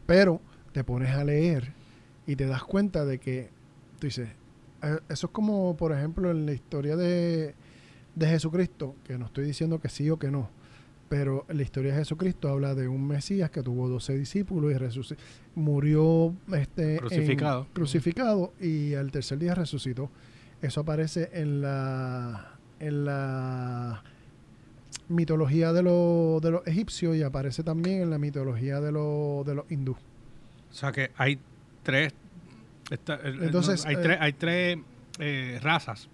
[0.07, 0.41] pero
[0.73, 1.73] te pones a leer
[2.27, 3.51] y te das cuenta de que,
[3.99, 4.29] tú dices,
[4.83, 7.55] eh, eso es como, por ejemplo, en la historia de,
[8.15, 10.49] de Jesucristo, que no estoy diciendo que sí o que no,
[11.09, 15.15] pero la historia de Jesucristo habla de un Mesías que tuvo 12 discípulos y
[15.59, 17.67] murió este, en- Crucificado.
[17.73, 20.09] crucificado y al tercer día resucitó.
[20.63, 24.03] Eso aparece en la en la
[25.11, 29.55] mitología de, los de los egipcios y aparece también en la mitología de, los de
[29.55, 29.93] los hindú.
[29.93, 31.39] O sea que hay
[31.83, 32.13] tres.
[32.91, 34.79] esta- Entonces, no, hay, eh, tres hay tres
[35.19, 36.09] eh, razas,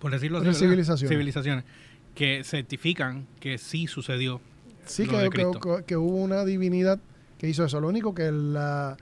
[0.00, 1.08] por decirlo así, civilizaciones.
[1.10, 1.64] civilizaciones
[2.14, 4.40] que certifican que sí sucedió.
[4.86, 5.60] Sí, lo que, de que- Cristo.
[5.60, 6.98] que- que hubo una divinidad
[7.38, 7.80] que hizo eso.
[7.80, 8.96] Lo único que la,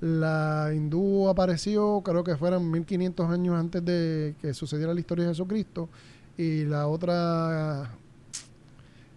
[0.00, 5.30] la hindú apareció, creo que fueron 1500 años antes de que sucediera la historia de
[5.30, 5.88] Jesucristo.
[6.36, 7.90] Y la otra,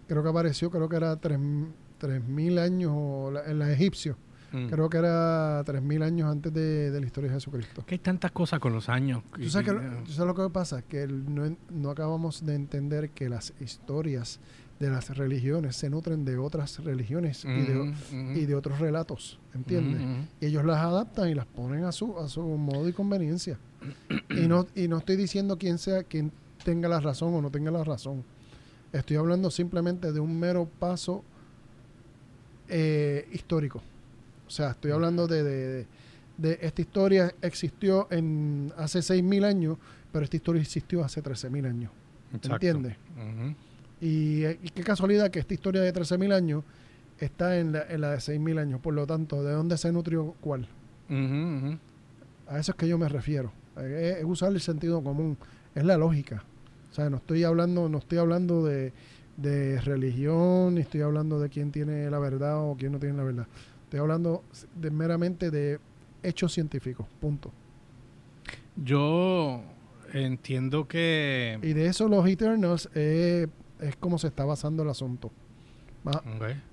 [0.08, 4.16] creo que apareció, creo que era 3000 años, o la, en la egipcio.
[4.50, 4.66] Mm.
[4.68, 7.84] Creo que era 3000 años antes de, de la historia de Jesucristo.
[7.86, 9.22] Que hay tantas cosas con los años.
[9.34, 10.80] ¿Tú sabes, que, lo- tú sabes lo que pasa?
[10.82, 14.40] Que el- no, no acabamos de entender que las historias
[14.80, 18.32] de las religiones se nutren de otras religiones y, de, Ujú, ujú.
[18.38, 20.00] y de otros relatos, ¿entiendes?
[20.00, 20.26] Ujú.
[20.40, 23.58] Y ellos las adaptan y las ponen a su, a su modo y conveniencia.
[24.30, 26.32] y, no, y no estoy diciendo quién sea quien
[26.64, 28.24] tenga la razón o no tenga la razón.
[28.92, 31.22] Estoy hablando simplemente de un mero paso
[32.68, 33.82] eh, histórico.
[34.46, 35.86] O sea, estoy hablando de, de- de-
[36.38, 39.76] de esta historia existió en hace 6.000 años,
[40.12, 41.90] pero esta historia existió hace 13.000 años.
[42.32, 42.54] Exacto.
[42.54, 42.96] ¿Entiendes?
[44.00, 46.62] Y, eh, y qué casualidad que esta historia de 13.000 años
[47.18, 48.80] está en la, en la de 6.000 años.
[48.80, 50.68] Por lo tanto, ¿de dónde se nutrió cuál?
[52.46, 53.50] A eso es que yo me refiero.
[53.76, 55.36] Eh, Es, es usar el sentido común.
[55.74, 56.44] Es la lógica.
[56.98, 58.92] O sea, no estoy hablando, no estoy hablando de,
[59.36, 63.22] de religión, ni estoy hablando de quién tiene la verdad o quién no tiene la
[63.22, 63.46] verdad.
[63.84, 64.42] Estoy hablando
[64.74, 65.78] de, meramente de
[66.24, 67.06] hechos científicos.
[67.20, 67.52] Punto.
[68.74, 69.62] Yo
[70.12, 71.60] entiendo que...
[71.62, 73.46] Y de eso los Eternals eh,
[73.78, 75.30] es como se está basando el asunto.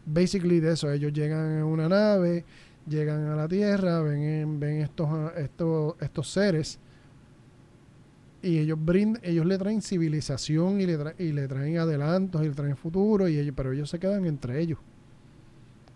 [0.07, 2.45] Basically de eso, ellos llegan en una nave,
[2.89, 5.07] llegan a la Tierra, ven, en- ven estos,
[5.38, 6.79] estos, estos seres
[8.45, 12.47] y ellos brindan, ellos le traen civilización y le, tra- y le traen adelantos y
[12.49, 14.79] le traen futuro, y ellos, pero ellos se quedan entre ellos.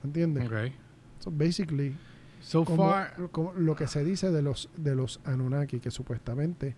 [0.03, 0.45] ¿Entiendes?
[0.47, 0.71] Ok.
[1.19, 1.95] So basically,
[2.41, 3.13] So como, far...
[3.31, 6.75] como lo que se dice de los de los Anunnaki, que supuestamente,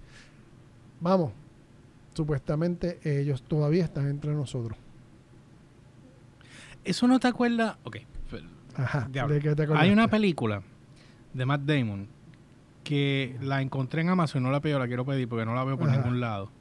[0.99, 1.31] vamos,
[2.13, 4.77] supuestamente ellos todavía están entre nosotros.
[6.83, 7.77] ¿Eso no te acuerdas?
[7.83, 7.97] Ok.
[8.75, 9.07] Ajá.
[9.11, 10.63] ¿De qué te Hay una película
[11.33, 12.07] de Matt Damon
[12.83, 15.77] que la encontré en Amazon, no la pido, la quiero pedir porque no la veo
[15.77, 15.97] por Ajá.
[15.97, 16.51] ningún lado.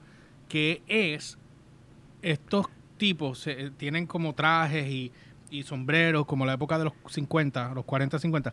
[0.48, 1.38] Que es
[2.22, 2.66] estos
[2.98, 5.12] tipos eh, tienen como trajes y,
[5.50, 8.52] y sombreros como la época de los 50, los 40, 50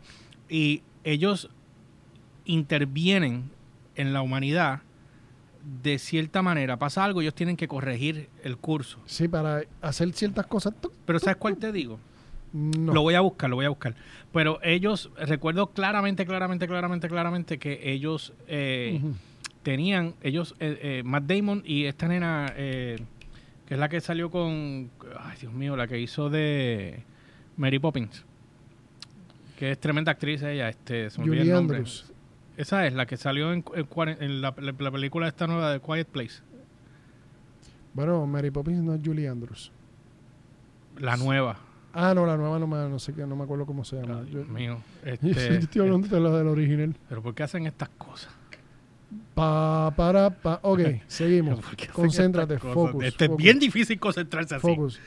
[0.49, 1.49] y ellos
[2.45, 3.49] intervienen
[3.95, 4.81] en la humanidad
[5.83, 6.77] de cierta manera.
[6.77, 8.99] Pasa algo, ellos tienen que corregir el curso.
[9.05, 10.73] Sí, para hacer ciertas cosas.
[11.05, 11.99] Pero ¿sabes cuál te digo?
[12.53, 12.93] No.
[12.93, 13.95] Lo voy a buscar, lo voy a buscar.
[14.33, 19.01] Pero ellos, recuerdo claramente, claramente, claramente, claramente que ellos eh,
[19.63, 22.97] tenían, ellos, eh, eh, Matt Damon y esta nena, eh,
[23.67, 27.03] que es la que salió con, ay Dios mío, la que hizo de
[27.57, 28.23] Mary Poppins,
[29.59, 31.77] que es tremenda actriz ella, este, se me el nombre.
[31.77, 32.11] Andrews.
[32.55, 35.71] Esa es la que salió en, en cuaren- en la, la- la película esta nueva
[35.73, 36.41] de Quiet Place,
[37.93, 39.71] Bueno, Mary Poppins no es Julie Andrews.
[40.99, 41.59] la nueva.
[41.99, 44.01] Ah, no, la nueva no, me, no sé qué, no me acuerdo cómo se Ay,
[44.05, 44.19] llama.
[44.25, 44.77] Yo, Dios mío.
[45.03, 46.95] yo Este, estoy hablando de la del original.
[47.09, 48.31] pero ¿por qué hacen estas cosas?
[49.33, 50.59] Pa, para, pa.
[50.61, 51.59] Ok, seguimos.
[51.65, 54.61] ¿Por qué hacen Concéntrate, focus, Este, es bien difícil concentrarse así.
[54.67, 54.99] Focus.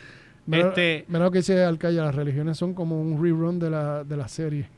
[0.47, 4.03] Mira, Este- mira lo que dice Alcaya, las religiones son como un rerun de la,
[4.03, 4.69] de la serie.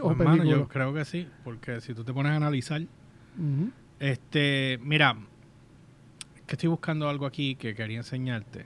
[0.00, 0.50] O mano, película.
[0.50, 2.80] yo creo que sí, porque si tú te pones a analizar,
[3.98, 5.16] este, mira,
[6.46, 8.64] que estoy buscando algo aquí que quería enseñarte.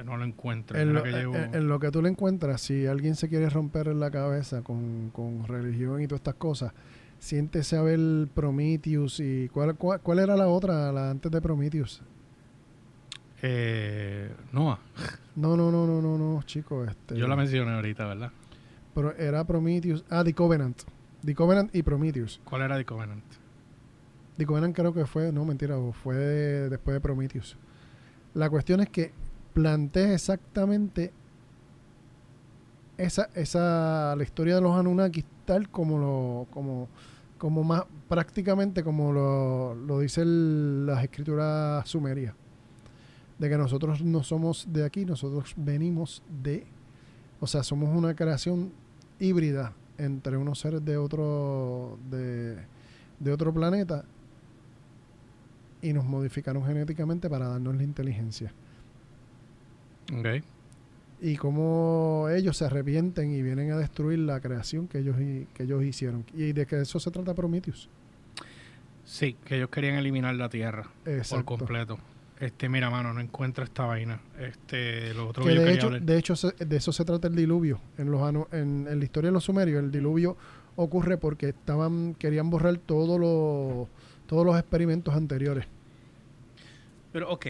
[0.00, 0.78] Eh, no lo encuentro.
[0.78, 3.48] En lo, que llevo- en- en lo que tú le encuentras, si alguien se quiere
[3.50, 6.72] romper en la cabeza con, con religión y todas estas cosas,
[7.18, 12.02] siéntese a ver Prometheus y ¿cuál, cuál, cuál era la otra, la antes de Prometheus?
[13.42, 14.78] Eh, Noah,
[15.36, 16.88] No, no, no, no, no, no, chicos.
[16.88, 18.30] Este, yo la mencioné ahorita, ¿verdad?
[18.94, 20.04] Pero era Prometheus.
[20.10, 20.82] Ah, The Covenant.
[21.24, 22.40] The Covenant y Prometheus.
[22.44, 23.24] ¿Cuál era The Covenant?
[24.36, 27.56] The Covenant creo que fue, no, mentira, fue de- después de Prometheus.
[28.34, 29.12] La cuestión es que
[29.52, 31.12] plantea exactamente
[32.98, 36.88] esa, esa, la historia de los Anunnaki tal como lo, como,
[37.38, 42.34] como más, prácticamente como lo, lo dice el- las escrituras sumerias.
[43.38, 46.66] De que nosotros no somos de aquí, nosotros venimos de,
[47.40, 48.70] o sea, somos una creación
[49.18, 52.58] híbrida entre unos seres de otro, de,
[53.18, 54.04] de otro planeta
[55.82, 58.52] y nos modificaron genéticamente para darnos la inteligencia.
[60.18, 60.42] Ok.
[61.22, 65.16] Y cómo ellos se arrepienten y vienen a destruir la creación que ellos,
[65.54, 66.24] que ellos hicieron.
[66.34, 67.88] Y de que eso se trata Prometheus.
[69.04, 71.44] Sí, que ellos querían eliminar la Tierra Exacto.
[71.44, 71.98] por completo.
[72.38, 74.18] Este, mira, mano, no encuentro esta vaina.
[74.38, 76.02] Este, lo otro Que que yo de quería hecho, hablar.
[76.02, 77.80] de hecho se- de eso se trata el diluvio.
[77.98, 80.38] En, los, en, en la historia de los sumerios, el diluvio
[80.76, 83.88] ocurre porque estaban querían borrar todo lo,
[84.26, 85.66] todos los experimentos anteriores.
[87.12, 87.46] Pero, ok,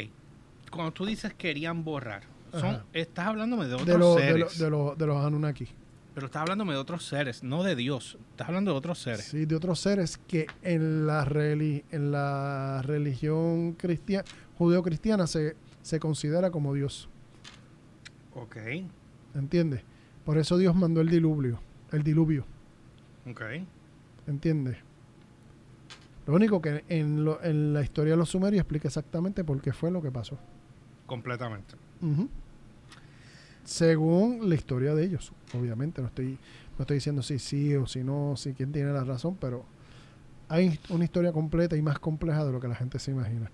[0.72, 2.84] cuando tú dices querían borrar, son, Ajá.
[2.92, 3.86] estás hablándome de otros
[4.16, 4.58] De, de, seres.
[4.58, 5.68] de, los- de los Anunnaki.
[6.14, 8.18] Pero estás hablándome de otros seres, no de Dios.
[8.32, 9.24] Estás hablando de otros seres.
[9.26, 14.24] Sí, de otros seres que en la, reli- en la religión cristiana,
[14.58, 17.08] judeo-cristiana se, se considera como Dios.
[18.34, 18.56] Ok,
[19.34, 19.82] ¿Entiendes?
[20.24, 21.60] Por eso Dios mandó el diluvio.
[21.92, 22.44] El diluvio.
[23.28, 23.42] ok.
[24.26, 24.76] ¿Entiendes?
[26.26, 29.72] Lo único que en, lo- en la historia de los sumerios explica exactamente por qué
[29.72, 30.38] fue lo que pasó.
[31.06, 31.74] Completamente.
[32.02, 32.28] Ujú.
[33.70, 36.02] Según la historia de ellos, obviamente.
[36.02, 36.37] No estoy,
[36.76, 39.64] no estoy diciendo si sí o si no, si quién tiene la razón, pero
[40.48, 43.48] hay una historia completa y más compleja de lo que la gente se imagina.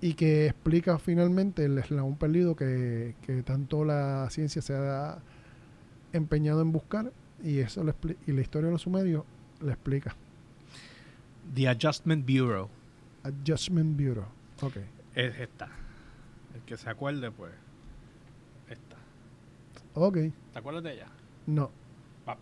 [0.00, 5.18] Y que explica finalmente el eslabón perdido que, que tanto la ciencia se ha
[6.12, 7.12] empeñado en buscar
[7.44, 9.22] y eso le expli- y la historia de los sumerios
[9.62, 10.16] le explica.
[11.54, 12.68] The Adjustment Bureau
[13.22, 14.26] Adjustment Bureau.
[14.62, 14.78] Ok.
[15.14, 15.68] es esta.
[16.56, 17.52] El que se acuerde, pues.
[19.94, 20.16] Ok.
[20.52, 21.06] ¿Te acuerdas de ella?
[21.46, 21.70] No.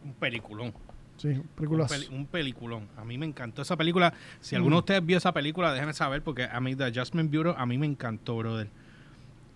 [0.04, 0.72] Un peliculón.
[1.16, 1.90] Sí, Un, películas.
[1.90, 2.88] peli- un peliculón.
[2.96, 4.12] A mí me encantó esa película.
[4.40, 4.84] Si alguno de Mm.
[4.84, 7.86] ustedes vio esa película, déjenme saber porque a mí The Adjustment Bureau a mí me
[7.86, 8.68] encantó, brother.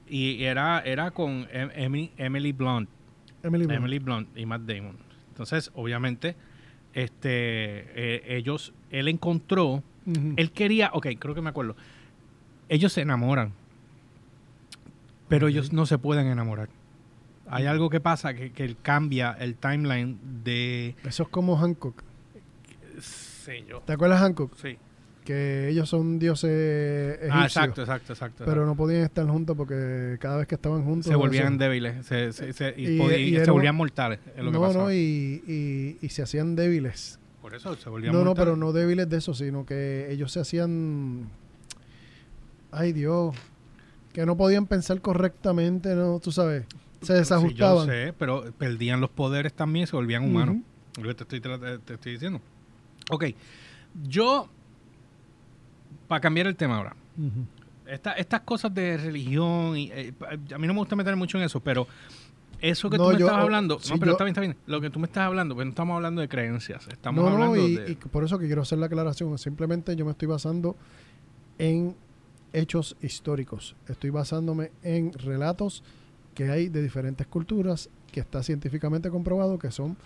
[0.09, 2.89] Y era, era con Em- Emily, Emily Blunt.
[3.43, 3.79] Emily Blunt.
[3.79, 4.97] Emily Blunt y Matt Damon.
[5.29, 6.35] Entonces, obviamente,
[6.95, 7.29] este
[7.95, 9.83] eh, ellos, él encontró,
[10.37, 11.77] él quería, ok, creo que me acuerdo.
[12.69, 13.53] Ellos se enamoran,
[15.29, 16.69] pero ellos no se pueden enamorar.
[17.51, 20.95] Hay algo que pasa que, que él cambia el timeline de...
[21.05, 22.03] Eso es como Hancock.
[23.01, 23.81] Sí, yo.
[23.81, 24.55] ¿Te acuerdas de Hancock?
[24.57, 24.79] Sí.
[25.25, 26.51] Que ellos son dioses
[27.19, 27.33] egipcios.
[27.37, 28.45] Ah, exacto, exacto, exacto.
[28.47, 31.07] Pero no podían estar juntos porque cada vez que estaban juntos...
[31.07, 34.19] se volvían débiles se, se- se- y, Y- podí- y y se volvían mortales.
[34.37, 34.85] Es lo que no, pasaba.
[34.85, 34.97] no, y,
[35.47, 37.19] y- y se hacían débiles.
[37.43, 38.47] Por eso se volvían No, no, mortales.
[38.47, 41.29] pero no débiles de eso, sino que ellos se hacían...
[42.73, 43.35] Ay, Dios.
[44.13, 46.19] Que no podían pensar correctamente, ¿no?
[46.19, 46.65] Tú sabes.
[47.03, 47.87] Se desajustaban.
[47.87, 50.57] Sí, yo sé, pero perdían los poderes también y se volvían humanos.
[51.01, 52.41] Lo que te estoy, tra- te estoy diciendo.
[53.11, 53.25] Ok.
[54.09, 54.49] Yo,
[56.09, 56.95] para cambiar el tema ahora,
[57.87, 60.13] esta- estas cosas de religión, y, eh,
[60.55, 61.87] a mí no me gusta meter mucho en eso, pero
[62.61, 64.41] eso que No, tú me yo- estás hablando, sí, no, pero yo- está bien, está
[64.43, 64.57] bien.
[64.67, 67.57] Lo que tú me estás hablando, pues no estamos hablando de creencias, estamos no, hablando
[67.57, 67.93] y, de...
[67.93, 69.37] y por eso que quiero hacer la aclaración.
[69.39, 70.77] Simplemente yo me estoy basando
[71.59, 71.97] en
[72.53, 73.77] hechos históricos.
[73.89, 75.83] Estoy basándome en relatos
[76.35, 79.97] que hay de diferentes culturas que está científicamente comprobado que son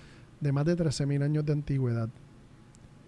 [0.41, 2.09] de más de 13.000 años de antigüedad.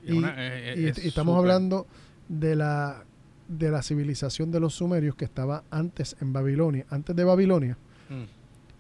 [0.05, 1.87] y- una- eh, Y, es y estamos hablando
[2.29, 3.03] de la,
[3.49, 6.87] de la civilización de los sumerios que estaba antes en Babilonia.
[6.91, 7.77] Antes de Babilonia,
[8.09, 8.23] Mm.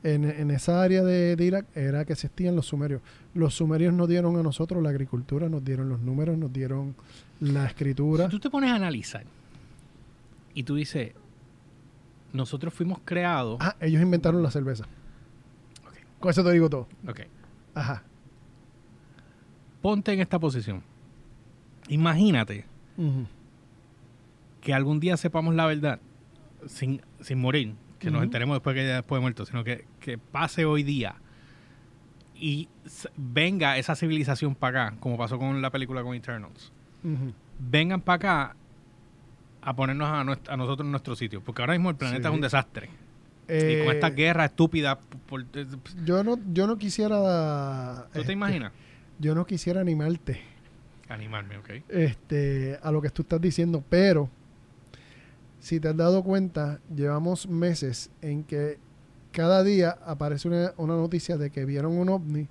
[0.07, 3.03] en, en esa área de, de Irak era que existían los sumerios.
[3.35, 6.94] Los sumerios nos dieron a nosotros la agricultura, nos dieron los números, nos dieron
[7.40, 8.27] la escritura.
[8.27, 9.25] Si tú te pones a analizar
[10.55, 11.12] y tú dices,
[12.37, 13.59] nosotros fuimos creados...
[13.61, 14.85] Ah, ellos inventaron la cerveza.
[16.20, 16.88] Con eso te digo todo.
[17.09, 17.20] Ok.
[17.75, 18.03] Ajá.
[19.83, 20.83] Ponte en esta posición.
[21.88, 22.64] Imagínate
[24.61, 26.01] que algún día sepamos la verdad
[26.66, 28.25] sin, sin morir, que nos Ujú.
[28.25, 31.16] enteremos después que ya después de muerto, sino que, que pase hoy día
[32.35, 32.68] y
[33.16, 36.72] venga esa civilización para acá, como pasó con la película con Eternals.
[37.59, 38.57] Vengan para acá
[39.67, 42.33] a ponernos a, nuestra- a nosotros en nuestro sitio, porque ahora mismo el planeta Sí.
[42.33, 42.89] es un desastre.
[43.49, 48.07] y Eh, con esta guerra estúpida, por- por- yo no, yo no quisiera.
[48.07, 48.73] ¿tú te este, imaginas?
[49.21, 50.41] Yo no quisiera animarte.
[51.09, 51.71] Animarme, ok.
[51.89, 54.29] este, a lo que tú estás diciendo, pero
[55.61, 58.79] si te has dado cuenta, llevamos meses en que
[59.33, 62.49] cada día aparece una, una noticia de que vieron un ovni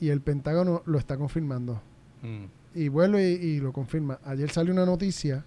[0.00, 1.82] y el Pentágono lo está confirmando.
[2.22, 2.44] Mm.
[2.74, 4.18] Y vuelve y, y lo confirma.
[4.24, 5.44] Ayer salió una noticia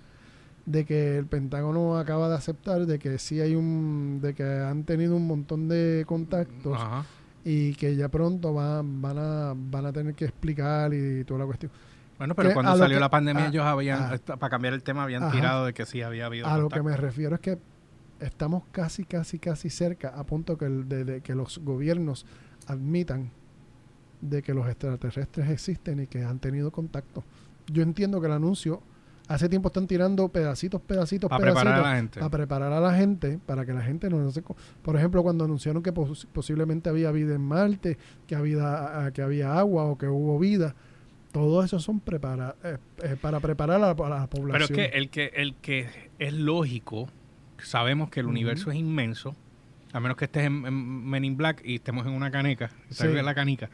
[0.65, 4.83] de que el Pentágono acaba de aceptar de que sí hay un, de que han
[4.83, 7.03] tenido un montón de contactos Ajá.
[7.43, 11.45] y que ya pronto van, van a, van a tener que explicar y toda la
[11.45, 11.71] cuestión.
[12.17, 15.03] Bueno, pero Que cuando salió que- la pandemia, ellos habían, esta- para cambiar el tema,
[15.03, 15.31] habían Ajá.
[15.33, 16.47] tirado de que sí había habido.
[16.47, 17.57] A lo que me refiero es que
[18.21, 22.25] estamos casi, casi, casi cerca a punto que, el- de, de que los gobiernos
[22.67, 23.31] admitan
[24.21, 27.25] de que los extraterrestres existen y que han tenido contacto.
[27.67, 28.81] Yo entiendo que el anuncio,
[29.27, 32.19] hace tiempo están tirando pedacitos, pedacitos, Para pedacitos preparar a la gente.
[32.19, 34.41] para preparar a la gente, para que la gente no, no se...
[34.41, 39.21] co- Por ejemplo, cuando anunciaron que pos- posiblemente había vida en Marte, que había, que
[39.21, 40.75] había agua o que hubo vida,
[41.31, 44.51] todo eso son prepara, eh, eh, para preparar a la, a la población.
[44.51, 45.87] Pero es que el que el que
[46.19, 47.07] es lógico,
[47.57, 49.35] sabemos que el universo es inmenso,
[49.93, 52.95] a menos que estés en, en Men in Black y estemos en una caneca, Sí.
[52.95, 53.69] salga la canica.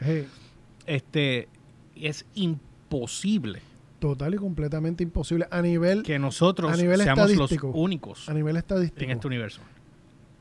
[0.86, 1.48] Este
[1.96, 3.60] es imposible
[4.00, 7.68] total y completamente imposible a nivel que nosotros a nivel seamos los estadístico.
[7.68, 9.04] únicos a nivel estadístico.
[9.04, 9.60] en este universo.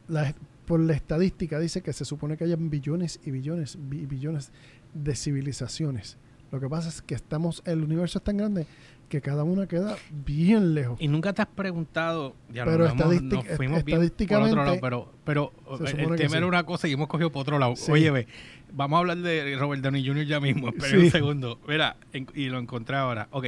[0.08, 0.34] la-
[0.66, 4.52] por la estadística dice que se supone que hayan billones y billones y billones
[4.94, 6.18] de civilizaciones.
[6.52, 8.66] Lo que pasa es que estamos, el universo es tan grande
[9.10, 11.02] que cada una queda bien lejos.
[11.02, 14.80] Y nunca te has preguntado, ya Pero nos, fuimos bien estadísticamente, por otro lado,
[15.26, 16.44] pero, pero se el tema era sí.
[16.44, 17.76] una cosa y hemos cogido por otro lado.
[17.76, 17.92] Sí.
[17.92, 18.28] Oye, ve,
[18.72, 20.26] vamos a hablar de Robert Downey Jr.
[20.26, 20.70] ya mismo.
[20.70, 20.98] Espera Sí.
[20.98, 21.60] un segundo.
[21.68, 23.28] Mira, en- y lo encontré ahora.
[23.32, 23.48] Ok.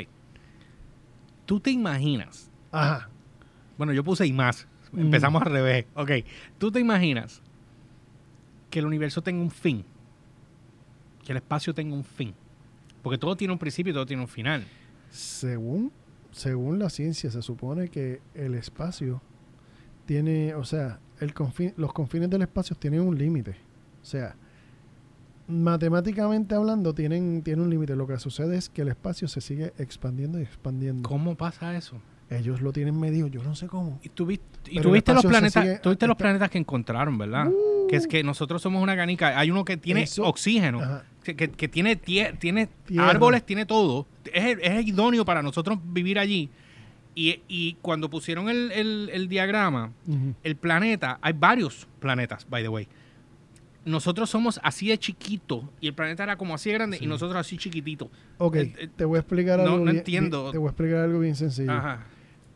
[1.45, 2.49] ¿Tú te imaginas?
[2.71, 3.09] Ajá.
[3.77, 4.67] Bueno, yo puse y más.
[4.91, 4.99] Mm.
[5.01, 5.85] Empezamos al revés.
[5.95, 6.11] Ok.
[6.57, 7.41] ¿Tú te imaginas
[8.69, 9.85] que el universo tenga un fin?
[11.23, 12.33] Que el espacio tenga un fin.
[13.03, 14.65] Porque todo tiene un principio y todo tiene un final.
[15.11, 15.91] Según,
[16.31, 19.21] según la ciencia, se supone que el espacio
[20.05, 23.51] tiene, o sea, el confin- los confines del espacio tienen un límite.
[24.01, 24.35] O sea,
[25.47, 27.95] matemáticamente hablando, tienen, tienen un límite.
[27.95, 31.07] Lo que sucede es que el espacio se sigue expandiendo y expandiendo.
[31.07, 31.97] ¿Cómo pasa eso?
[32.29, 33.99] Ellos lo tienen medido, yo no sé cómo.
[34.03, 36.49] Y tú, viste- y Pero tú el viste los planetas, sigue- tú viste los planetas
[36.49, 37.49] que encontraron, ¿verdad?
[37.89, 39.37] que es que nosotros somos una canica.
[39.37, 41.03] Hay uno que tiene Eso- oxígeno, Ajá.
[41.23, 43.09] Que, que- tiene, tie- tiene Tierra.
[43.09, 44.07] árboles, tiene todo.
[44.33, 46.49] Es, es idóneo para nosotros vivir allí.
[47.13, 49.91] Y, y cuando pusieron el, el- el diagrama,
[50.43, 52.87] el planeta, hay varios planetas, by the way.
[53.83, 57.05] Nosotros somos así de chiquito y el planeta era como así de grande Sí.
[57.05, 58.11] y nosotros así chiquitito.
[58.37, 59.77] Ok, Eh, eh, te voy a explicar no- algo.
[59.77, 60.41] no bien- entiendo.
[60.43, 61.71] bien- te voy a explicar algo bien sencillo.
[61.71, 62.05] Ajá.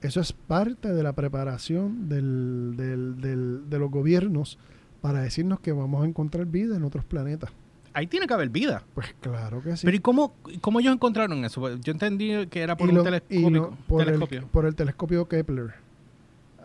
[0.02, 4.60] Eso es parte de la preparación del, del- del- de los gobiernos
[5.02, 7.52] para decirnos que vamos a encontrar vida en otros planetas.
[7.96, 8.84] Ahí tiene que haber vida.
[8.94, 9.86] Pues claro que sí.
[9.86, 11.76] Pero ¿y cómo, cómo ellos encontraron eso?
[11.78, 13.50] Yo entendí que era por Y un lo- telescopio.
[13.50, 14.48] no, por, el, telescopio.
[14.52, 15.74] por el telescopio Kepler.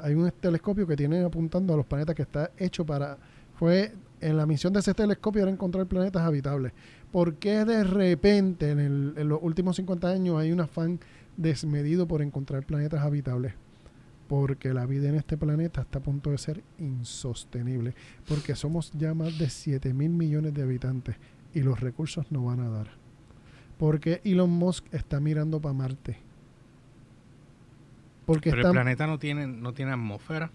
[0.02, 3.16] Hay un telescopio que tiene apuntando a los planetas que está hecho para...
[3.58, 6.72] Fue en la misión de ese telescopio era encontrar planetas habitables.
[7.12, 10.98] ¿Por qué de repente en, el- en los últimos 50 años hay un afán
[11.36, 13.52] desmedido por encontrar planetas habitables?
[14.30, 17.94] Porque la vida en este planeta está a punto de ser insostenible.
[18.28, 21.16] Porque somos ya más de 7 mil millones de habitantes
[21.52, 22.90] y los recursos no van a dar.
[23.76, 26.18] Porque Elon Musk está mirando para Marte.
[28.24, 30.50] Porque Pero el planeta no tiene, no tiene atmósfera.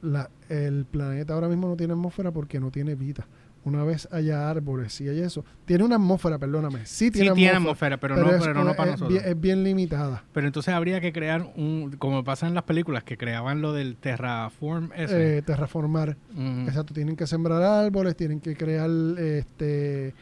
[0.00, 3.26] la- el planeta ahora mismo no tiene atmósfera porque no tiene vida.
[3.68, 5.44] Una vez haya árboles y hay eso.
[5.66, 6.86] Tiene una atmósfera, perdóname.
[6.86, 7.98] Sí Sí tiene tiene atmósfera.
[7.98, 9.24] pero, pero no, es, pero no es para bien- nosotros.
[9.24, 10.24] es bien limitada.
[10.32, 13.96] Pero entonces habría que crear un, como pasa en las películas, que creaban lo del
[13.96, 15.38] terraform ese.
[15.38, 16.16] Eh, terraformar.
[16.32, 16.60] Ujú.
[16.68, 20.14] Exacto, tienen que sembrar árboles, tienen que crear este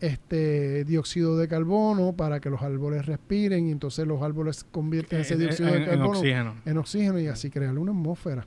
[0.00, 5.34] este dióxido de carbono para que los árboles respiren y entonces los árboles convierten ese
[5.34, 6.54] En- dióxido en- de en carbono oxígeno.
[6.64, 8.46] en oxígeno y así crear una atmósfera.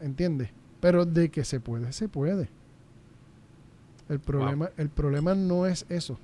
[0.00, 0.50] ¿Entiendes?
[0.80, 2.48] Pero de que se puede, se puede.
[4.10, 6.18] El problema, el problema no es eso.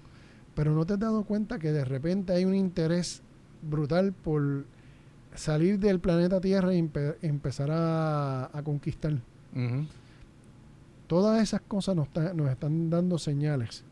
[0.54, 3.22] Pero no te has dado cuenta que de repente hay un interés
[3.62, 4.64] brutal por
[5.34, 9.14] salir del planeta Tierra y empe- empezar a, a conquistar.
[11.06, 13.84] Todas esas cosas nos, nos están dando señales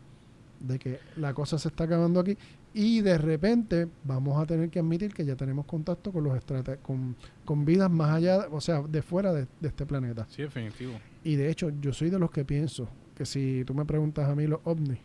[0.61, 2.37] de que la cosa se está acabando aquí
[2.73, 6.43] y de repente vamos a tener que admitir que ya tenemos contacto con los
[6.83, 10.27] con, con vidas más allá, o sea, de fuera de, de este planeta.
[10.31, 10.95] Sí, definitivo.
[11.23, 14.35] Y de hecho, yo soy de los que pienso que si tú me preguntas a
[14.35, 14.99] mí los ovnis,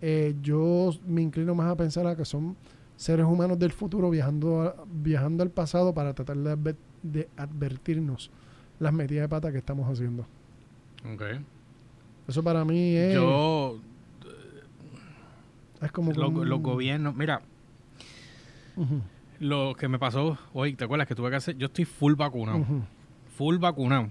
[0.00, 2.56] eh, yo me inclino más a pensar a que son
[2.96, 8.30] seres humanos del futuro viajando, a- viajando al pasado para tratar de, adver- de advertirnos
[8.78, 10.26] las metidas de pata que estamos haciendo.
[11.14, 11.22] Ok.
[12.28, 13.78] Eso para mí es, Yo,
[15.80, 16.12] es como...
[16.12, 17.42] los, un- los gobiernos, mira,
[19.40, 21.56] lo que me pasó hoy, ¿te acuerdas que tuve que hacer?
[21.56, 22.64] Yo estoy full vacunado.
[23.36, 24.08] Full vacunado.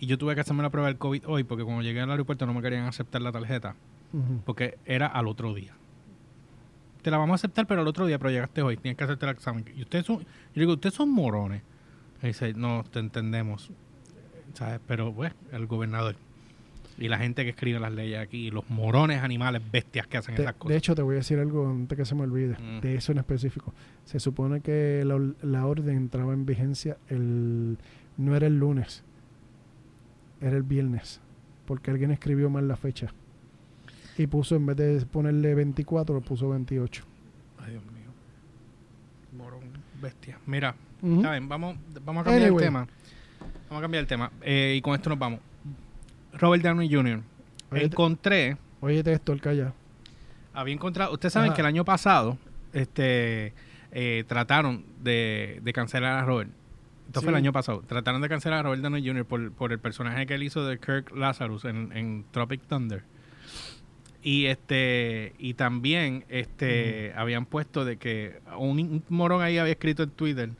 [0.00, 2.46] Y yo tuve que hacerme la prueba del COVID hoy porque cuando llegué al aeropuerto
[2.46, 3.74] no me querían aceptar la tarjeta
[4.46, 5.74] porque era al otro día.
[7.02, 9.24] Te la vamos a aceptar, pero al otro día, pero llegaste hoy, tienes que hacerte
[9.26, 9.64] el examen.
[9.76, 11.62] Y ustedes son, yo digo, ustedes son morones.
[12.22, 13.70] Y dice, no, te entendemos.
[14.54, 14.80] ¿Sabes?
[14.86, 16.16] Pero, pues, el gobernador
[16.98, 20.34] y la gente que escribe las leyes aquí, y los morones, animales, bestias que hacen
[20.34, 20.76] De, esas de cosas.
[20.76, 22.80] hecho, te voy a decir algo antes que se me olvide, Mm.
[22.80, 23.72] de eso en específico.
[24.04, 27.78] Se supone que la, la orden entraba en vigencia el
[28.16, 29.04] no era el lunes,
[30.40, 31.20] era el viernes,
[31.66, 33.08] porque alguien escribió mal la fecha.
[34.16, 37.04] Y puso, en vez de ponerle 24, puso 28.
[37.60, 38.10] Ay, Dios mío.
[39.36, 39.60] Morón,
[40.02, 40.38] bestia.
[40.46, 42.64] Mira, está bien, vamos, vamos a cambiar Anyway.
[42.64, 42.88] el tema.
[43.68, 44.32] Vamos a cambiar el tema.
[44.42, 45.40] Eh, y con esto nos vamos.
[46.34, 47.20] Robert Downey Jr.
[47.70, 49.72] Oye, Encontré, Óyete esto, el calla.
[50.54, 51.56] había encontrado, ustedes saben Ajá.
[51.56, 52.38] que el año pasado
[52.72, 53.52] este
[53.92, 56.50] eh, trataron de, de cancelar a Robert.
[57.08, 57.82] Esto fue el año pasado.
[57.86, 59.24] Trataron de cancelar a Robert Downey Jr.
[59.24, 63.02] por, por el personaje que él hizo de Kirk Lazarus en, en Tropic Thunder.
[64.22, 70.02] Y este y también este habían puesto de que un, un morón ahí había escrito
[70.02, 70.50] en Twitter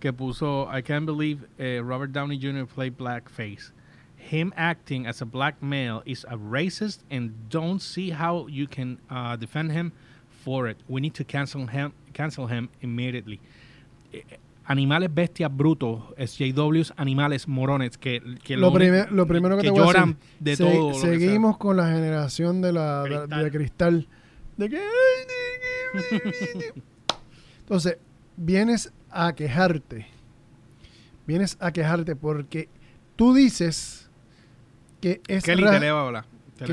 [0.00, 2.66] que puso I can't believe eh, Robert Downey Jr.
[2.66, 3.72] played blackface.
[4.18, 8.98] Him acting as a black male is a racist and don't see how you can
[9.08, 9.92] uh, defend him
[10.28, 10.76] for it.
[10.88, 13.40] We need to cancel him cancel him immediately.
[14.68, 19.70] Eh, animales bestias brutos, SJWs, animales morones que, que Lo, primer- lo primero que, te
[19.70, 20.88] voy a lloran decir, de se- todo.
[20.90, 23.44] lo seguimos con la generación de la de- Cristal.
[23.44, 24.08] de cristal.
[24.56, 26.82] De que, ay, de que-
[27.60, 27.98] Entonces,
[28.36, 30.06] vienes a quejarte.
[31.26, 32.68] Vienes a quejarte porque
[33.16, 34.08] tú dices
[35.00, 36.66] que es Kelly, te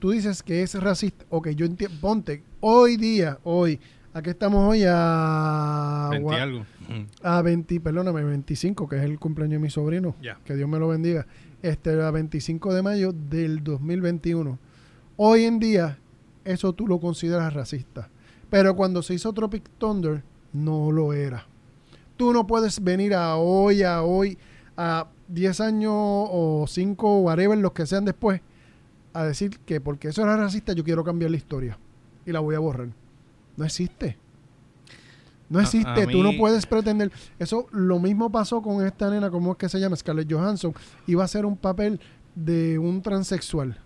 [0.00, 1.24] tú dices que es racista.
[1.28, 1.96] Ok, yo entiendo.
[2.00, 3.78] Ponte, hoy día, hoy,
[4.14, 6.60] aquí estamos hoy a, 20 algo.
[6.88, 7.04] Mm.
[7.22, 10.14] a 20, perdóname, 25, que es el cumpleaños de mi sobrino.
[10.20, 10.38] Ya.
[10.44, 11.26] Que Dios me lo bendiga.
[11.62, 14.58] Este, a 25 de mayo del 2021.
[15.16, 15.98] Hoy en día,
[16.44, 18.08] eso tú lo consideras racista.
[18.50, 21.46] Pero cuando se hizo Tropic Thunder, no lo era.
[22.16, 24.36] Tú no puedes venir a hoy, a hoy,
[24.76, 28.40] a 10 años o 5, whatever, los que sean después,
[29.14, 31.78] a decir que porque eso era racista, yo quiero cambiar la historia
[32.26, 32.88] y la voy a borrar.
[33.56, 34.16] No existe.
[35.48, 35.88] No A- existe.
[36.02, 37.12] a Tú no puedes pretender.
[37.38, 39.96] Eso lo mismo pasó con esta nena, ¿cómo es que se llama?
[39.96, 40.74] Scarlett Johansson.
[41.06, 42.00] Iba a hacer un papel
[42.34, 43.78] de un transexual.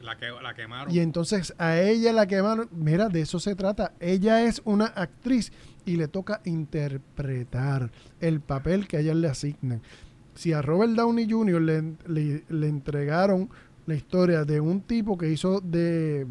[0.00, 0.94] La, que, la quemaron.
[0.94, 2.68] Y entonces a ella la quemaron.
[2.72, 3.92] Mira, de eso se trata.
[4.00, 5.52] Ella es una actriz
[5.84, 7.90] y le toca interpretar
[8.20, 9.82] el papel que a ella le asignan.
[10.34, 11.60] Si a Robert Downey Jr.
[11.60, 13.48] le, le- le entregaron
[13.86, 16.26] la historia de un tipo que hizo de,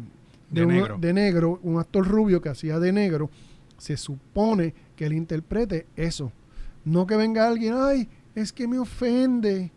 [0.50, 0.96] De un- negro.
[1.00, 3.30] de negro, un actor rubio que hacía de negro,
[3.78, 6.32] se supone que él interprete eso.
[6.84, 9.72] No que venga alguien, ay, es que me ofende.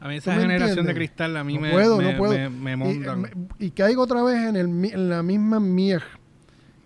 [0.00, 2.32] A mí ¿Tú esa generación de cristal a mí No me, puedo, me, no puedo.
[2.34, 3.48] me- me Y, montan.
[3.58, 6.02] y caigo otra vez en, el, en la misma mier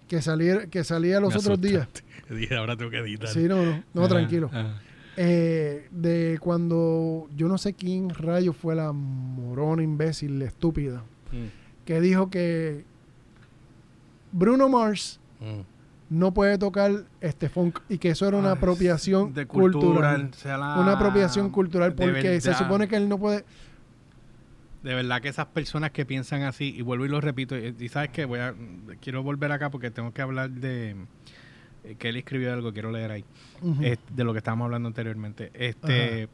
[0.07, 1.89] que, salir, que salía los Me otros días.
[2.57, 3.29] ahora tengo que editar.
[3.29, 4.49] Sí, no, no, no, Ajá, tranquilo.
[4.53, 4.81] ajá.
[5.17, 12.01] Eh, de cuando yo no sé quién rayo fue la morona imbécil, estúpida, Mm, que
[12.01, 12.85] dijo que
[14.33, 15.61] Bruno Mars mm.
[16.11, 20.31] no puede tocar este funk y que eso era una Ay, apropiación de cultural.
[20.35, 23.45] sea la- Una apropiación cultural porque se supone que él no puede.
[24.83, 27.89] De verdad que esas personas que piensan así, y vuelvo y lo repito, y, y
[27.91, 28.55] sabes que voy a,
[29.03, 30.97] quiero volver acá porque tengo que hablar de
[31.85, 33.25] eh, que él escribió algo, quiero leer ahí,
[33.83, 35.51] es- de lo que estábamos hablando anteriormente.
[35.53, 36.31] Este,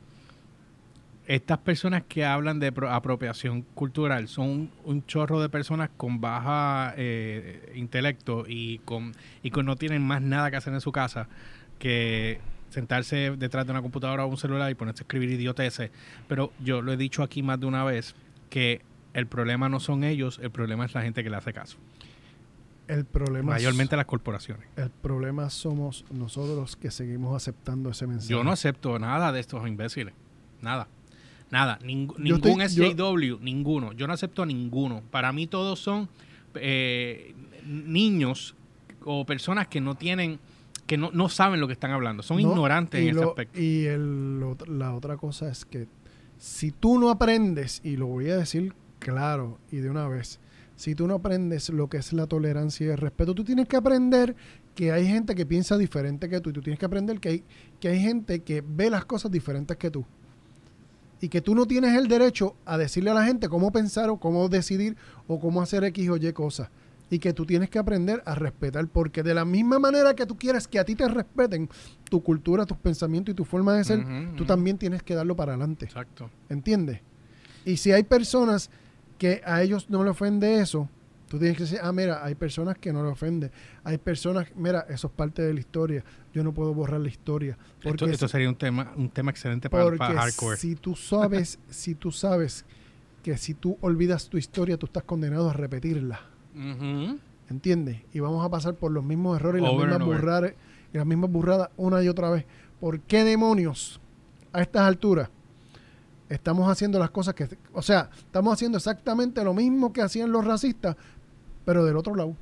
[1.27, 6.21] estas personas que hablan de pro- apropiación cultural son un, un chorro de personas con
[6.21, 9.13] baja eh, intelecto y con
[9.43, 11.29] y con no tienen más nada que hacer en su casa
[11.79, 12.39] que
[12.71, 15.91] sentarse detrás de una computadora o un celular y ponerse a escribir idioteces.
[16.29, 18.15] Pero yo lo he dicho aquí más de una vez
[18.51, 18.83] que
[19.15, 21.77] el problema no son ellos, el problema es la gente que le hace caso.
[22.89, 24.67] el problema Mayormente las corporaciones.
[24.77, 28.31] El problema somos nosotros que seguimos aceptando ese mensaje.
[28.31, 30.15] Yo no acepto nada de estos imbéciles.
[30.61, 30.87] Nada.
[31.51, 31.79] Nada.
[31.83, 33.93] Ning- ningún estoy- yo- SJW, ninguno.
[33.93, 35.03] Yo no acepto a ninguno.
[35.11, 36.09] Para mí todos son
[36.55, 37.35] eh,
[37.67, 38.55] niños
[39.05, 40.39] o personas que no tienen,
[40.87, 42.23] que no, no saben lo que están hablando.
[42.23, 43.61] Son No, ignorantes en ese aspecto.
[43.61, 45.87] Y el la otra cosa es que
[46.39, 50.41] si tú no aprendes, y lo voy a decir claro y de una vez,
[50.75, 53.77] si tú no aprendes lo que es la tolerancia y el respeto, tú tienes que
[53.77, 54.35] aprender
[54.75, 57.45] que hay gente que piensa diferente que tú y tú tienes que aprender que hay,
[57.81, 60.05] que hay gente que ve las cosas diferentes que tú.
[61.21, 64.19] Y que tú no tienes el derecho a decirle a la gente cómo pensar o
[64.19, 64.97] cómo decidir
[65.27, 66.69] o cómo hacer X o Y cosas.
[67.09, 70.37] Y que tú tienes que aprender a respetar, porque de la misma manera que tú
[70.37, 71.69] quieres que a ti te respeten
[72.11, 74.05] tu cultura, tus pensamientos y tu forma de ser,
[74.37, 75.85] tú también tienes que darlo para adelante.
[75.85, 76.31] Exacto.
[76.49, 77.01] ¿Entiendes?
[77.65, 78.71] Y si hay personas
[79.19, 80.89] que a ellos no le ofende eso,
[81.37, 83.51] tú tienes que decir, ah, mira, hay personas que no le ofende.
[83.85, 86.03] Hay personas, mira, eso es parte de la historia.
[86.33, 87.59] Yo no puedo borrar la historia.
[87.83, 90.57] Porque Esto, sería un tema, un tema excelente para, porque para hardcore.
[90.57, 92.65] si tú sabes, si tú sabes
[93.23, 96.21] que si tú olvidas tu historia, tú estás condenado a repetirla.
[96.55, 97.19] Ujú.
[97.51, 97.99] ¿Entiendes?
[98.15, 100.53] Y vamos a pasar por los mismos errores y las mismas burradas
[100.93, 102.47] y las mismas burradas una y otra vez.
[102.81, 104.01] ¿Por qué demonios
[104.53, 105.29] a estas alturas
[106.29, 110.45] estamos haciendo las cosas que, o sea, estamos haciendo exactamente lo mismo que hacían los
[110.45, 110.97] racistas,
[111.67, 112.35] pero del otro lado?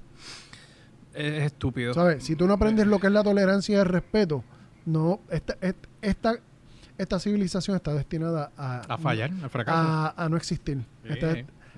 [1.13, 1.95] Es estúpido.
[1.95, 2.23] ¿Sabes?
[2.25, 4.45] Si tú no aprendes lo que es la tolerancia y el respeto,
[4.87, 6.35] no, esta, est- esta,
[6.99, 9.77] esta civilización está destinada a, A fallar, al fracaso.
[9.79, 11.35] a, a no existir, está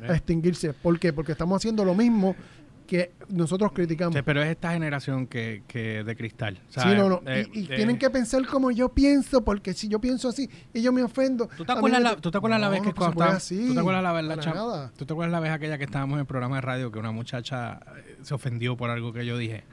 [0.08, 0.72] a extinguirse.
[0.74, 1.12] ¿Por qué?
[1.12, 2.34] Porque estamos haciendo lo mismo
[2.86, 4.14] que nosotros criticamos.
[4.14, 6.56] Sí, pero es esta generación que, que de cristal.
[6.68, 6.96] Sí, ¿sabes?
[6.98, 7.22] no, no.
[7.26, 10.48] Eh, y y eh, tienen que pensar como yo pienso, porque si yo pienso así
[10.72, 11.48] y yo me ofendo.
[11.56, 13.26] ¿Tú te acuerdas, la, ¿tú te acuerdas la No, vez no que se cuando puede
[13.36, 14.92] estábamos- así, ¿tú te acuerdas la vez la para cha- nada.
[14.96, 17.10] ¿Tú te acuerdas la vez aquella que estábamos en el programa de radio que una
[17.12, 19.64] muchacha eh, se ofendió por algo que yo dije?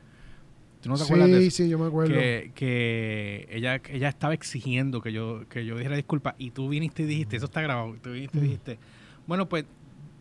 [0.82, 1.58] ¿Tú no te acuerdas de Sí, eso?
[1.64, 2.14] sí, yo me acuerdo.
[2.14, 7.04] que, que ella, ella estaba exigiendo que yo, que yo dijera disculpa y tú viniste
[7.04, 8.44] y dijiste, eso está grabado, tú viniste y Mm.
[8.44, 8.80] dijiste,
[9.26, 9.64] bueno, pues,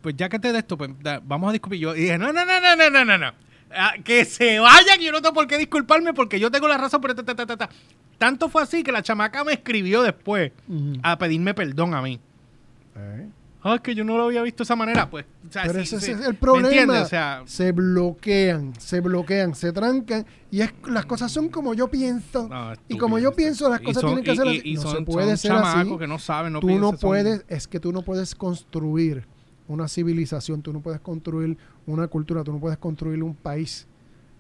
[0.03, 1.77] pues ya que te de esto, pues da- vamos a disculpar.
[1.77, 3.33] Y yo dije, no, no, no, no, no, no, no, no.
[3.75, 7.01] Ah, que se vayan, yo no tengo por qué disculparme porque yo tengo la razón,
[7.01, 7.69] pero ta, ta, ta, ta, ta.
[8.19, 10.53] tanto fue así que la chamaca me escribió después
[11.03, 12.21] a pedirme perdón a mí.
[12.97, 13.29] Eh.
[13.65, 15.25] Ah, es que yo no lo había visto de esa manera, pues.
[15.49, 16.11] o sea, Pero sí, ese, sí.
[16.11, 17.01] es el ¿Me problema.
[17.03, 21.89] O sea, se bloquean, se bloquean, se trancan y es las cosas son como yo
[21.89, 22.49] pienso.
[22.49, 24.69] no, y como yo pienso, las cosas son- tienen que y- ser y- así.
[24.71, 25.97] y no son- se puede son ser así.
[25.97, 29.25] que no saben, no tú no piensan, puedes, es que tú no puedes construir
[29.69, 31.57] una civilización, tú no puedes construir
[31.87, 33.87] una cultura, tú no puedes construir un país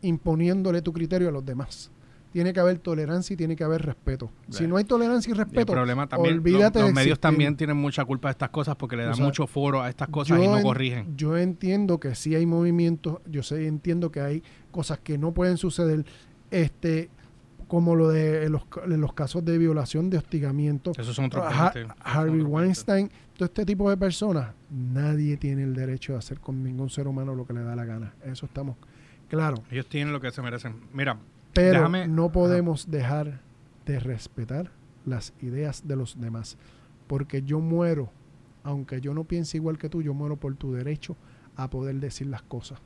[0.02, 1.90] imponiéndole tu criterio a los demás.
[2.32, 4.30] Tiene que haber tolerancia y tiene que haber respeto.
[4.48, 7.76] Si no hay tolerancia y Y el respeto, problema también, olvídate los, medios también tienen
[7.76, 10.38] mucha culpa de estas cosas porque le dan O sea, mucho foro a estas cosas
[10.38, 11.14] y no en- corrigen.
[11.16, 15.58] Yo entiendo que sí hay movimientos, yo sé, entiendo que hay cosas que no pueden
[15.58, 16.06] suceder,
[16.50, 17.10] este,
[17.68, 20.92] como lo de los, los casos de violación, de hostigamiento.
[20.96, 21.94] Esos son otros Ha- 20.
[22.00, 22.44] Harvey Otros 20.
[22.50, 27.06] Weinstein, todo este tipo de personas, nadie tiene el derecho de hacer con ningún ser
[27.06, 28.14] humano lo que le da la gana.
[28.24, 28.76] Eso estamos
[29.28, 29.60] claros.
[29.70, 30.76] Ellos tienen lo que se merecen.
[30.92, 31.18] Mira,
[31.52, 33.40] Pero Déjame- no podemos dejar
[33.84, 34.70] de respetar
[35.04, 36.56] las ideas de los demás.
[37.06, 38.10] Porque yo muero,
[38.62, 41.14] aunque yo no piense igual que tú, yo muero por tu derecho
[41.56, 42.80] a poder decir las cosas.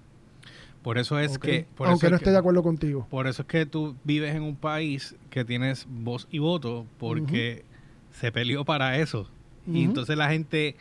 [0.83, 1.67] por eso es que...
[1.77, 3.07] Por aunque eso no es esté que- de acuerdo contigo.
[3.11, 7.65] Por eso es que tú vives en un país que tienes voz y voto porque
[8.13, 9.29] se peleó para eso.
[9.67, 10.77] Y entonces la gente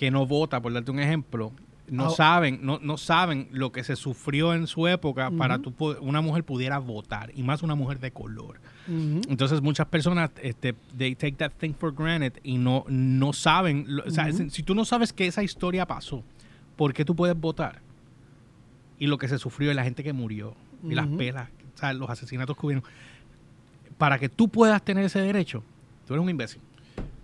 [0.00, 1.52] que no vota, por darte un ejemplo,
[1.90, 2.10] no Ah.
[2.10, 6.42] saben, no, no saben lo que se sufrió en su época para tu una mujer
[6.42, 8.58] pudiera votar y más una mujer de color.
[8.88, 14.04] Entonces muchas personas este they take that thing for granted y no no saben, lo-
[14.04, 16.24] o sea, si, si tú no sabes que esa historia pasó,
[16.76, 17.80] ¿por qué tú puedes votar?
[18.98, 21.92] Y lo que se sufrió y la gente que murió y las pelas, o sea,
[21.92, 22.84] los asesinatos que hubieron
[23.98, 25.62] para que tú puedas tener ese derecho,
[26.06, 26.62] tú eres un imbécil.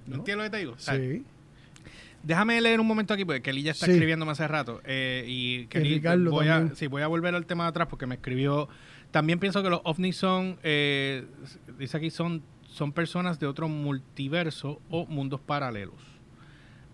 [0.06, 0.16] ¿No No.
[0.16, 0.72] entiendes lo que te digo?
[0.74, 1.24] O sea, Sí.
[2.26, 3.92] Déjame leer un momento aquí porque Kelly ya está Sí.
[3.92, 4.80] escribiéndome hace rato.
[4.84, 8.06] eh, y Kelly, Ricardo voy, a, sí, voy a volver al tema de atrás porque
[8.06, 8.68] me escribió.
[9.12, 11.24] También pienso que los ovnis son, eh,
[11.78, 15.94] dice aquí, son, son personas de otro multiverso o mundos paralelos.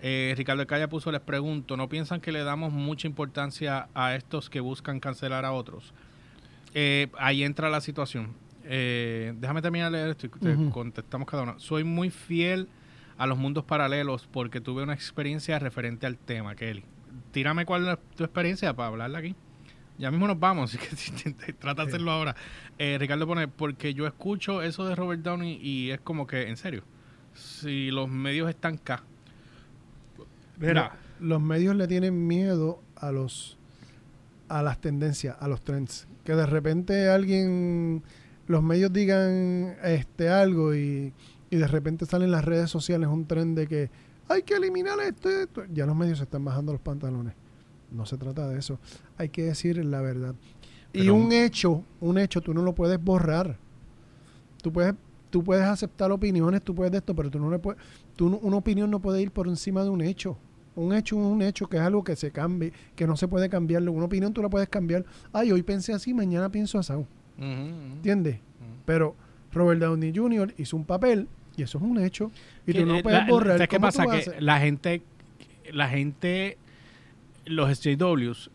[0.00, 4.50] Eh, Ricardo Calla puso, les pregunto, ¿no piensan que le damos mucha importancia a estos
[4.50, 5.94] que buscan cancelar a otros?
[6.74, 8.34] Eh, ahí entra la situación.
[8.64, 11.58] Eh, déjame terminar de leer esto y te contestamos cada uno.
[11.58, 12.68] Soy muy fiel
[13.22, 16.84] a los mundos paralelos porque tuve una experiencia referente al tema, Kelly.
[17.30, 19.36] Tírame cuál es tu experiencia para hablarla aquí.
[19.98, 22.34] Ya mismo nos vamos, así que trata de hacerlo ahora.
[22.78, 26.56] Eh, Ricardo pone, porque yo escucho eso de Robert Downey y es como que, en
[26.56, 26.82] serio,
[27.34, 29.04] si los medios están acá.
[30.58, 33.58] Mira, Lo- los medios le tienen miedo a los
[34.48, 36.06] a las tendencias, a los trends.
[36.24, 38.02] Que de repente alguien,
[38.46, 41.12] los medios digan este algo y,
[41.52, 43.90] y de repente salen en las redes sociales un trend de que
[44.28, 45.62] hay que eliminar esto, y esto.
[45.72, 47.34] Ya los medios se están bajando los pantalones.
[47.90, 48.78] No se trata de eso.
[49.18, 50.34] Hay que decir la verdad.
[50.94, 53.56] y un hecho, un hecho, tú no lo puedes borrar.
[54.62, 54.94] Tú puedes,
[55.30, 57.80] tú puedes aceptar opiniones, tú puedes de esto, pero tú no le puedes,
[58.16, 60.36] tú no- una opinión no puede ir por encima de un hecho.
[60.74, 63.48] Un hecho es un hecho que es algo que se cambie, que no se puede
[63.50, 63.86] cambiar.
[63.88, 65.04] Una opinión tú la puedes cambiar.
[65.32, 66.92] Ay, hoy pensé así, mañana pienso así.
[66.94, 67.06] ujú.
[67.38, 68.38] ¿Entiendes?
[68.86, 69.14] Pero
[69.52, 70.54] Robert Downey Jr.
[70.56, 72.30] hizo un papel y eso es un hecho.
[72.66, 73.52] Y Que, tú no puedes la- borrar.
[73.56, 74.06] ¿sabes qué ¿Cómo pasa?
[74.06, 75.02] Que la gente,
[75.72, 76.58] la gente,
[77.44, 78.50] los SJWs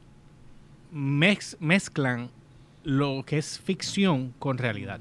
[0.94, 2.30] mez- mezclan
[2.84, 5.00] lo que es ficción con realidad.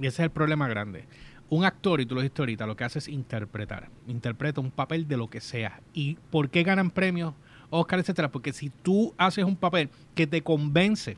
[0.00, 1.04] Y ese es el problema grande.
[1.50, 3.88] Un actor, y tú lo dijiste ahorita, lo que hace es interpretar.
[4.06, 5.80] Interpreta un papel de lo que sea.
[5.94, 7.34] ¿Y por qué ganan premios,
[7.70, 8.30] Oscar, etcétera?
[8.30, 11.16] Porque si tú haces un papel que te convence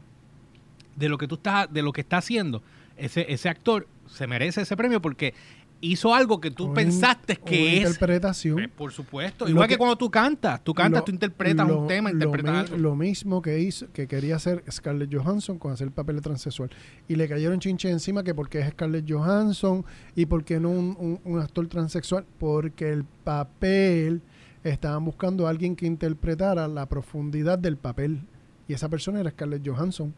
[0.97, 2.63] de lo que tú estás, de lo que está haciendo,
[2.97, 5.35] ese, ese actor se merece ese premio porque
[5.83, 8.59] hizo algo que tú Una pensaste que una es interpretación.
[8.61, 9.49] eh, Por supuesto.
[9.49, 10.63] Igual que, que- cuando tú cantas.
[10.63, 12.77] Tú cantas, Lo- tú interpretas lo- un tema, interpretas algo.
[12.77, 16.71] Lo mismo que hizo, que quería hacer Scarlett Johansson con hacer el papel de transexual.
[17.09, 21.21] Y le cayeron chinches encima que porque es Scarlett Johansson y porque no un, un-
[21.25, 22.27] un actor transexual.
[22.39, 24.23] Porque el papel,
[24.63, 28.21] estaban buscando a alguien que interpretara la profundidad del papel.
[28.69, 30.13] Y esa persona era Scarlett Johansson.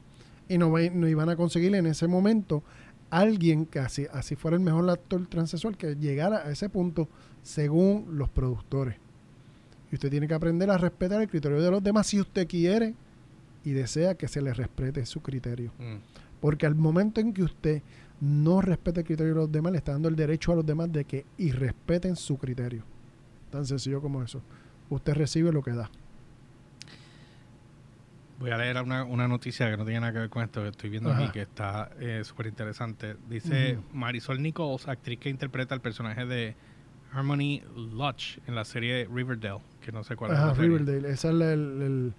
[0.48, 2.62] Y no, no iban a conseguir en ese momento
[3.12, 7.08] alguien que así, así fuera el mejor actor transexual que llegara a ese punto
[7.42, 8.96] según los productores.
[9.90, 12.94] Y usted tiene que aprender a respetar el criterio de los demás si usted quiere
[13.64, 15.72] y desea que se le respete su criterio.
[15.78, 15.96] Mm.
[16.40, 17.82] Porque al momento en que usted
[18.18, 20.90] no respete el criterio de los demás, le está dando el derecho a los demás
[20.90, 22.82] de que irrespeten su criterio.
[23.50, 24.40] Tan sencillo como eso.
[24.88, 25.90] Usted recibe lo que da.
[28.42, 30.68] Voy a leer una, una noticia que no tiene nada que ver con esto que
[30.70, 31.22] estoy viendo Ajá.
[31.22, 33.16] aquí, que está eh, súper interesante.
[33.28, 33.78] Dice.
[33.92, 36.56] Marisol Nichols, actriz que interpreta el personaje de
[37.12, 37.60] Harmony
[37.94, 40.70] Lodge en la serie Riverdale, que no sé cuál es la serie.
[40.70, 41.08] Riverdale.
[41.10, 42.14] Esa es la- el, el-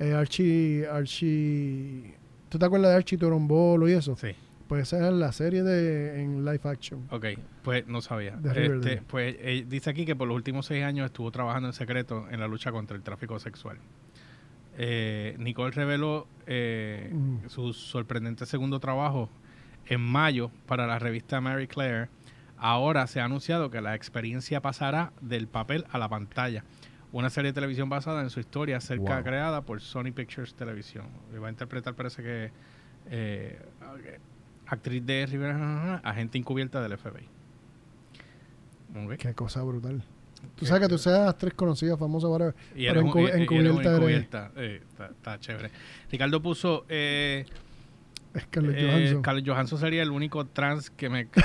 [0.00, 2.14] el Archie, Archie...
[2.48, 4.16] ¿Tú te acuerdas de Archie Torombolo y eso?
[4.16, 4.28] Sí,
[4.66, 7.06] Pues esa es la serie de en live action.
[7.10, 7.26] ok,
[7.62, 8.38] pues no sabía.
[8.54, 12.26] Este, pues eh, dice aquí que por los últimos seis años estuvo trabajando en secreto
[12.30, 13.78] en la lucha contra el tráfico sexual.
[14.80, 17.48] Eh, Nicole reveló eh, Mm.
[17.48, 19.28] su sorprendente segundo trabajo
[19.86, 22.08] en mayo para la revista Mary Claire.
[22.56, 26.64] Ahora se ha anunciado que la experiencia pasará del papel a la pantalla.
[27.12, 29.24] Una serie de televisión basada en su historia, cerca Wow.
[29.24, 31.06] creada por Sony Pictures Televisión.
[31.34, 32.50] Y va a interpretar, parece que,
[33.10, 33.58] eh,
[34.66, 37.28] actriz de Rivera, agente encubierta del FBI.
[39.04, 39.16] Ok.
[39.18, 40.02] Qué cosa brutal.
[40.56, 42.54] Tú sabes que tú seas actriz conocida, famosa, whatever.
[42.74, 44.52] Y Pero un- un encubierta encubierta.
[44.56, 45.70] Eh, está, está chévere.
[46.10, 46.84] Ricardo puso...
[46.88, 47.44] Eh,
[48.38, 49.22] Scarlett eh, Johansson.
[49.22, 51.28] Carlos Johansson sería el único trans que me...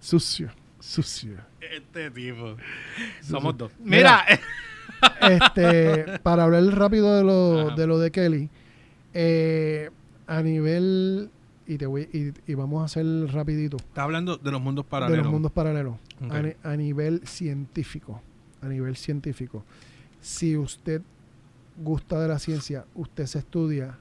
[0.00, 0.50] Sucio,
[0.80, 1.36] sucio.
[1.60, 2.56] este tipo.
[3.22, 3.72] Somos dos.
[3.80, 4.24] Mira.
[4.28, 5.46] Mira.
[5.46, 7.76] este, para hablar rápido de lo, Ajá.
[7.76, 8.50] de lo de Kelly,
[9.12, 9.90] eh,
[10.26, 11.30] a nivel,
[11.66, 14.90] y, te voy, y, y vamos a hacer rapidito, Está hablando de los mundos de
[14.90, 15.24] paralelos.
[15.24, 15.96] los mundos paralelos,
[16.62, 18.20] a nivel científico,
[18.62, 19.64] a nivel científico,
[20.20, 21.02] si usted
[21.82, 23.98] gusta de la ciencia, usted se estudia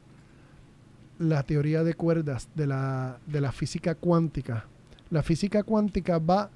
[1.20, 4.66] la teoría de cuerdas de la, de la física cuántica.
[5.10, 6.50] La física cuántica va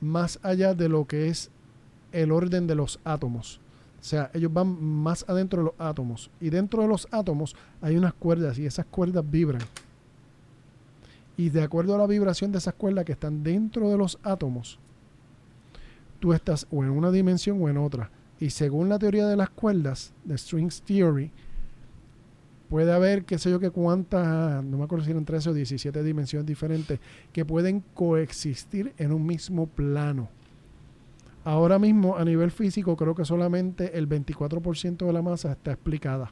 [0.00, 1.50] más allá de lo que es
[2.12, 3.60] el orden de los átomos.
[4.00, 6.30] O sea, ellos van más adentro de los átomos.
[6.40, 9.62] Y dentro de los átomos hay unas cuerdas y esas cuerdas vibran.
[11.42, 14.78] Y de acuerdo a la vibración de esas cuerdas que están dentro de los átomos,
[16.20, 18.12] tú estás o en una dimensión o en otra.
[18.38, 21.32] Y según la teoría de las cuerdas, de Strings Theory,
[22.68, 26.04] puede haber, qué sé yo, que cuántas, no me acuerdo si eran 13 o 17
[26.04, 27.00] dimensiones diferentes,
[27.32, 30.28] que pueden coexistir en un mismo plano.
[31.42, 36.30] Ahora mismo, a nivel físico, creo que solamente el 24% de la masa está explicada.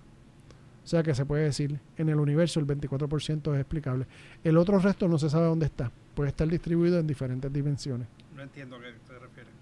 [0.90, 4.06] O sea que se puede decir, en el universo el 24% es explicable.
[4.42, 5.92] El otro resto no se sabe dónde está.
[6.16, 8.08] Puede estar distribuido en diferentes dimensiones.
[8.34, 9.52] No entiendo a qué te refieres.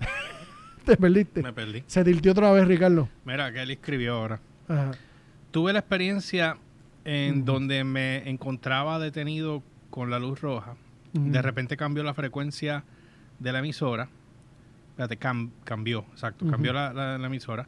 [0.84, 1.42] Te perdiste.
[1.42, 1.84] Me perdí.
[1.86, 3.08] Se tiltió otra vez, Ricardo.
[3.24, 4.40] Mira, que él escribió ahora.
[4.68, 4.90] Ajá.
[5.52, 6.58] Tuve la experiencia
[7.06, 10.76] en donde me encontraba detenido con la luz roja.
[11.14, 12.84] De repente cambió la frecuencia
[13.38, 14.10] de la emisora.
[14.90, 17.66] Espérate, cam- cambió, exacto, cambió la, la- la emisora.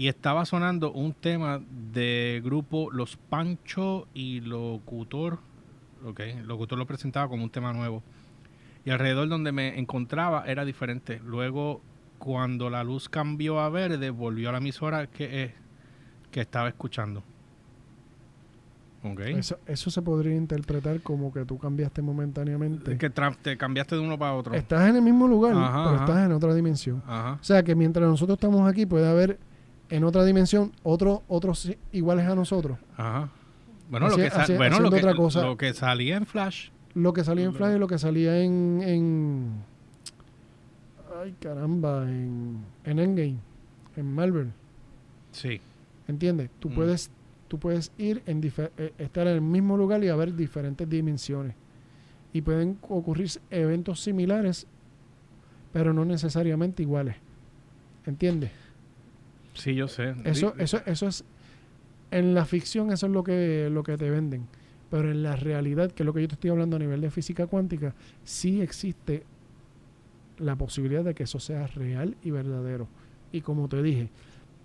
[0.00, 1.60] Y estaba sonando un tema
[1.92, 5.40] de grupo Los Pancho y Locutor.
[6.06, 8.02] Ok, Locutor lo presentaba como un tema nuevo.
[8.86, 11.20] Y alrededor donde me encontraba era diferente.
[11.22, 11.82] Luego,
[12.16, 15.54] cuando la luz cambió a verde, volvió a la emisora que, eh,
[16.30, 17.22] que estaba escuchando.
[19.04, 19.20] Ok.
[19.20, 22.96] Eso, eso se podría interpretar como que tú cambiaste momentáneamente.
[22.96, 24.54] que te cambiaste de uno para otro.
[24.54, 26.04] Estás en el mismo lugar, Ajá, pero ajá.
[26.06, 27.02] estás en otra dimensión.
[27.06, 27.32] Ajá.
[27.38, 29.49] O sea que mientras nosotros estamos aquí, puede haber
[29.90, 32.78] en otra dimensión otro, otros iguales a nosotros.
[32.96, 33.28] Ajá.
[33.90, 35.42] Bueno, lo, que bueno lo, que, otra cosa.
[35.44, 36.68] lo que salía en Flash.
[36.94, 38.80] Lo que salía en Flash y lo que salía en.
[38.84, 39.52] en
[41.20, 43.36] ay, caramba, en, en Endgame,
[43.96, 44.52] en Marvel.
[45.32, 45.60] Sí.
[46.06, 46.50] ¿Entiendes?
[46.60, 46.74] Tú Mm.
[46.74, 47.10] puedes
[47.48, 51.56] tú puedes ir en eh, estar en el mismo lugar y haber diferentes dimensiones.
[52.32, 54.68] Y pueden ocurrir eventos similares,
[55.72, 57.16] pero no necesariamente iguales.
[58.06, 58.52] ¿Entiendes?
[59.54, 60.14] Sí, yo sé.
[60.24, 61.24] Eso, eso, eso es.
[62.10, 64.46] En la ficción, eso es lo que, lo que te venden.
[64.90, 67.10] Pero en la realidad, que es lo que yo te estoy hablando a nivel de
[67.10, 67.94] física cuántica,
[68.24, 69.24] sí existe
[70.38, 72.88] la posibilidad de que eso sea real y verdadero.
[73.30, 74.10] Y como te dije,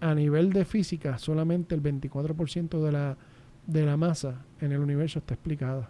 [0.02, 3.18] a nivel de física, solamente el 24% de la,
[3.68, 5.90] de la masa en el universo está explicada.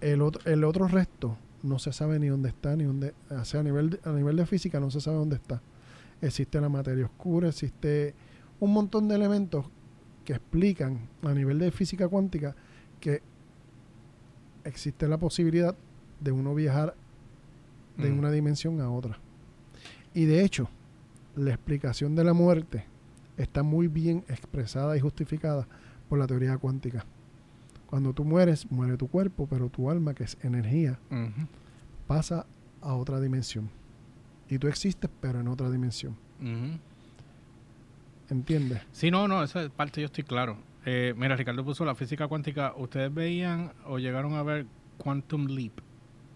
[0.00, 3.12] El otro, el otro resto no se sabe ni dónde está, ni dónde.
[3.28, 5.60] O sea, a nivel de, a nivel de física no se sabe dónde está
[6.20, 8.14] existe la materia oscura, existe
[8.60, 9.66] un montón de elementos
[10.24, 12.54] que explican a nivel de física cuántica
[13.00, 13.20] que
[14.64, 15.74] existe la posibilidad
[16.20, 16.94] de uno viajar
[17.96, 18.18] de Mm.
[18.18, 19.18] una dimensión a otra.
[20.14, 20.68] Y de hecho,
[21.36, 22.84] la explicación de la muerte
[23.36, 25.66] está muy bien expresada y justificada
[26.08, 27.04] por la teoría cuántica.
[27.90, 30.98] Cuando tú mueres, muere tu cuerpo, pero tu alma, que es energía,
[32.06, 32.46] pasa
[32.80, 33.68] a otra dimensión.
[34.48, 36.16] Y tú existes, pero en otra dimensión.
[38.30, 38.82] ¿entiendes?
[38.92, 40.58] Sí, no, no, esa parte yo estoy claro.
[40.86, 42.74] Eh, mira, Ricardo puso la física cuántica.
[42.76, 44.66] ¿Ustedes veían o llegaron a ver
[44.98, 45.72] Quantum Leap?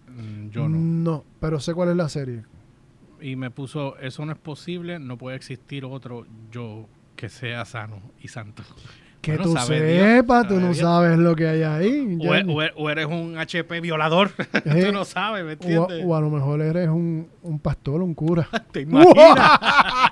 [0.09, 0.79] Mm, yo no.
[0.79, 2.45] No, pero sé cuál es la serie.
[3.21, 8.01] Y me puso, eso no es posible, no puede existir otro yo que sea sano
[8.21, 8.63] y santo.
[9.33, 10.79] Que Bueno, tú sepas, tú sabe no Dios.
[10.79, 12.18] sabes lo que hay ahí.
[12.20, 14.31] O, e- o e- eres un HP violador,
[14.64, 16.05] Eh, tú no sabes, ¿me O, entiendes?
[16.07, 18.49] o a lo mejor eres un, un pastor, un cura.
[18.72, 19.59] ¿Te imaginas?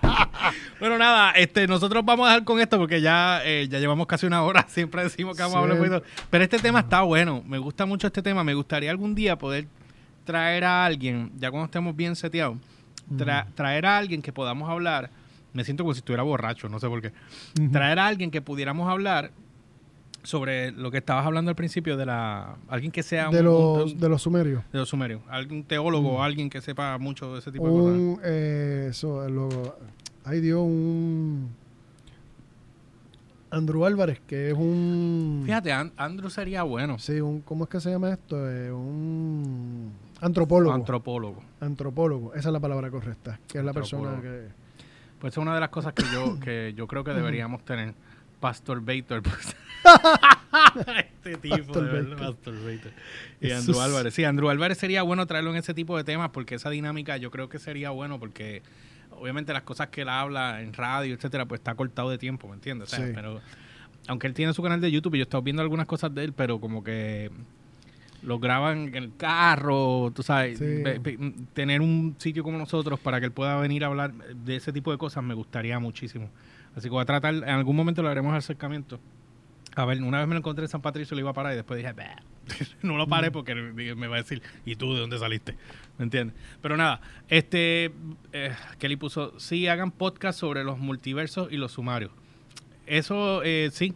[0.81, 4.27] bueno, nada, este, nosotros vamos a dejar con esto porque ya, eh, ya llevamos casi
[4.27, 4.65] una hora.
[4.69, 6.03] Siempre decimos que vamos a hablar poquito.
[6.31, 7.43] Pero este tema está bueno.
[7.47, 8.45] Me gusta mucho este tema.
[8.45, 9.67] Me gustaría algún día poder
[10.25, 12.57] traer a alguien, ya cuando estemos bien seteados,
[13.17, 15.09] tra- traer a alguien que podamos hablar.
[15.57, 17.13] Me siento como si estuviera borracho, no sé por qué.
[17.73, 19.31] Traer a alguien que pudiéramos hablar
[20.23, 23.93] sobre lo que estabas hablando al principio de la alguien que sea de, un- los,
[23.93, 24.63] un- de los sumerios.
[24.73, 28.25] de los sumerios, algún teólogo alguien que sepa mucho de ese tipo de cosas.
[28.27, 29.77] Eh, eso, el logo.
[30.25, 31.49] Ahí dio un.
[33.51, 35.43] Andrew Álvarez, que es un.
[35.47, 36.99] Fíjate, An- Andrew sería bueno.
[36.99, 38.37] Sí, un, ¿cómo es que se llama esto?
[38.51, 40.75] Eh, un antropólogo.
[40.75, 41.43] Antropólogo.
[41.61, 44.66] antropólogo, esa es la palabra correcta, que es la persona que...
[45.27, 47.95] Pues es una de las cosas que yo, que yo creo que deberíamos tener.
[48.39, 49.25] Pastor Bator.
[49.25, 49.57] pues.
[50.99, 52.35] este tipo, Pastor de verdad, Bator.
[52.37, 52.93] Pastor Bator.
[53.41, 53.51] Y.
[53.51, 54.15] Andrew Álvarez.
[54.15, 57.33] Sí, Andrew Álvarez sería bueno traerlo en ese tipo de temas porque esa dinámica yo
[57.33, 58.63] creo que sería bueno porque
[59.11, 62.55] obviamente las cosas que él habla en radio, etcétera, pues está cortado de tiempo, ¿me
[62.55, 62.93] entiendes?
[62.93, 63.13] O sea, Sí.
[63.13, 63.41] pero
[64.07, 66.23] aunque él tiene su canal de YouTube y yo he estado viendo algunas cosas de
[66.23, 67.33] él, pero como que
[68.27, 70.83] lo graban en el carro, tú sabes, Sí.
[71.55, 74.91] Tener un sitio como nosotros para que él pueda venir a hablar de ese tipo
[74.91, 76.29] de cosas me gustaría muchísimo.
[76.75, 78.99] Así que voy a tratar, en algún momento lo haremos acercamiento.
[79.77, 81.57] A ver, una vez me lo encontré en San Patricio, lo iba a parar y
[81.57, 82.17] después dije, "Bah".
[82.83, 85.57] no lo paré porque me va a decir, ¿y tú de dónde saliste?
[85.99, 86.37] ¿Me entiendes?
[86.63, 87.93] Pero nada, este,
[88.33, 92.11] eh, Kelly puso, sí, hagan podcast sobre los multiversos y los sumarios.
[92.87, 93.95] Eso, eh, sí,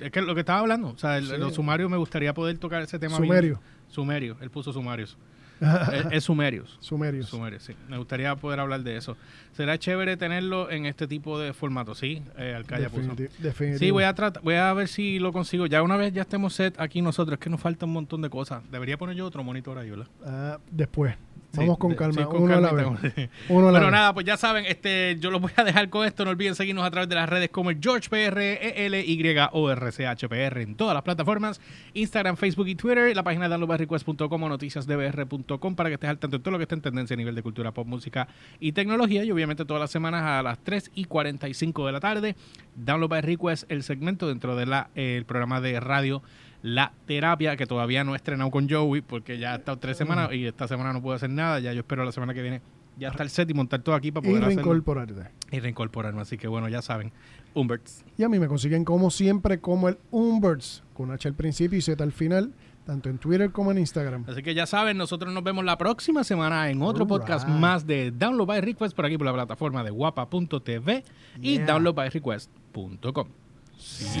[0.00, 1.36] es que lo que estaba hablando, o sea, el- Sí.
[1.36, 3.18] los sumarios me gustaría poder tocar ese tema.
[3.18, 3.28] bien.
[3.28, 3.60] Sumerio.
[3.88, 5.16] Sumerio, él puso sumarios.
[5.92, 6.76] es, es sumerios.
[6.80, 7.28] Sumerios.
[7.28, 7.74] Sumerios, sí.
[7.88, 9.16] Me gustaría poder hablar de eso.
[9.52, 13.14] Será chévere tenerlo en este tipo de formato, sí, eh, Alcaya puso.
[13.38, 13.78] Definitivo.
[13.78, 15.66] Sí, voy a voy a ver si lo consigo.
[15.66, 18.30] Ya una vez ya estemos set aquí nosotros, es que nos falta un montón de
[18.30, 18.62] cosas.
[18.70, 20.08] Debería poner yo otro monitor ahí, ¿verdad?
[20.26, 21.14] Ah, después.
[21.54, 22.14] Sí, Vamos con de- calma.
[22.14, 22.86] sí, con uno a la vez.
[23.48, 23.92] Uno a la Bueno, vez.
[23.92, 26.24] nada, pues ya saben, este, yo los voy a dejar con esto.
[26.24, 29.36] No olviden seguirnos a través de las redes como el George PR, E L Y
[29.52, 31.60] O R C H P R en todas las plataformas,
[31.94, 36.38] Instagram, Facebook y Twitter, la página de downloadbyrequest.com o noticiasdbr.com para que estés al tanto
[36.38, 38.28] de todo lo que está en tendencia a nivel de cultura pop, música
[38.60, 39.24] y tecnología.
[39.24, 42.36] Y obviamente todas las semanas a las 3 y 45 de la tarde,
[42.76, 46.22] Download by Request, el segmento dentro del programa de radio
[46.66, 50.32] La Terapia, que todavía no he estrenado con Joey porque ya ha estado tres semanas
[50.32, 51.60] y esta semana no puedo hacer nada.
[51.60, 52.62] Ya yo espero la semana que viene
[52.96, 55.30] ya está el set y montar todo aquí para y poder hacerlo reincorporarte.
[55.50, 56.22] y reincorporarme.
[56.22, 57.12] Así que bueno, ya saben,
[57.52, 58.02] Umberts.
[58.16, 61.82] Y a mí me consiguen como siempre como el Umberts, con H al principio y
[61.82, 62.54] Z al final,
[62.86, 64.24] tanto en Twitter como en Instagram.
[64.26, 68.10] Así que ya saben, nosotros nos vemos la próxima semana en otro podcast más de
[68.10, 71.04] Download by Request por aquí por la plataforma de guapa.tv
[71.42, 71.66] y Yeah.
[71.66, 73.28] downloadbyrequest.com.
[73.76, 74.20] Sí.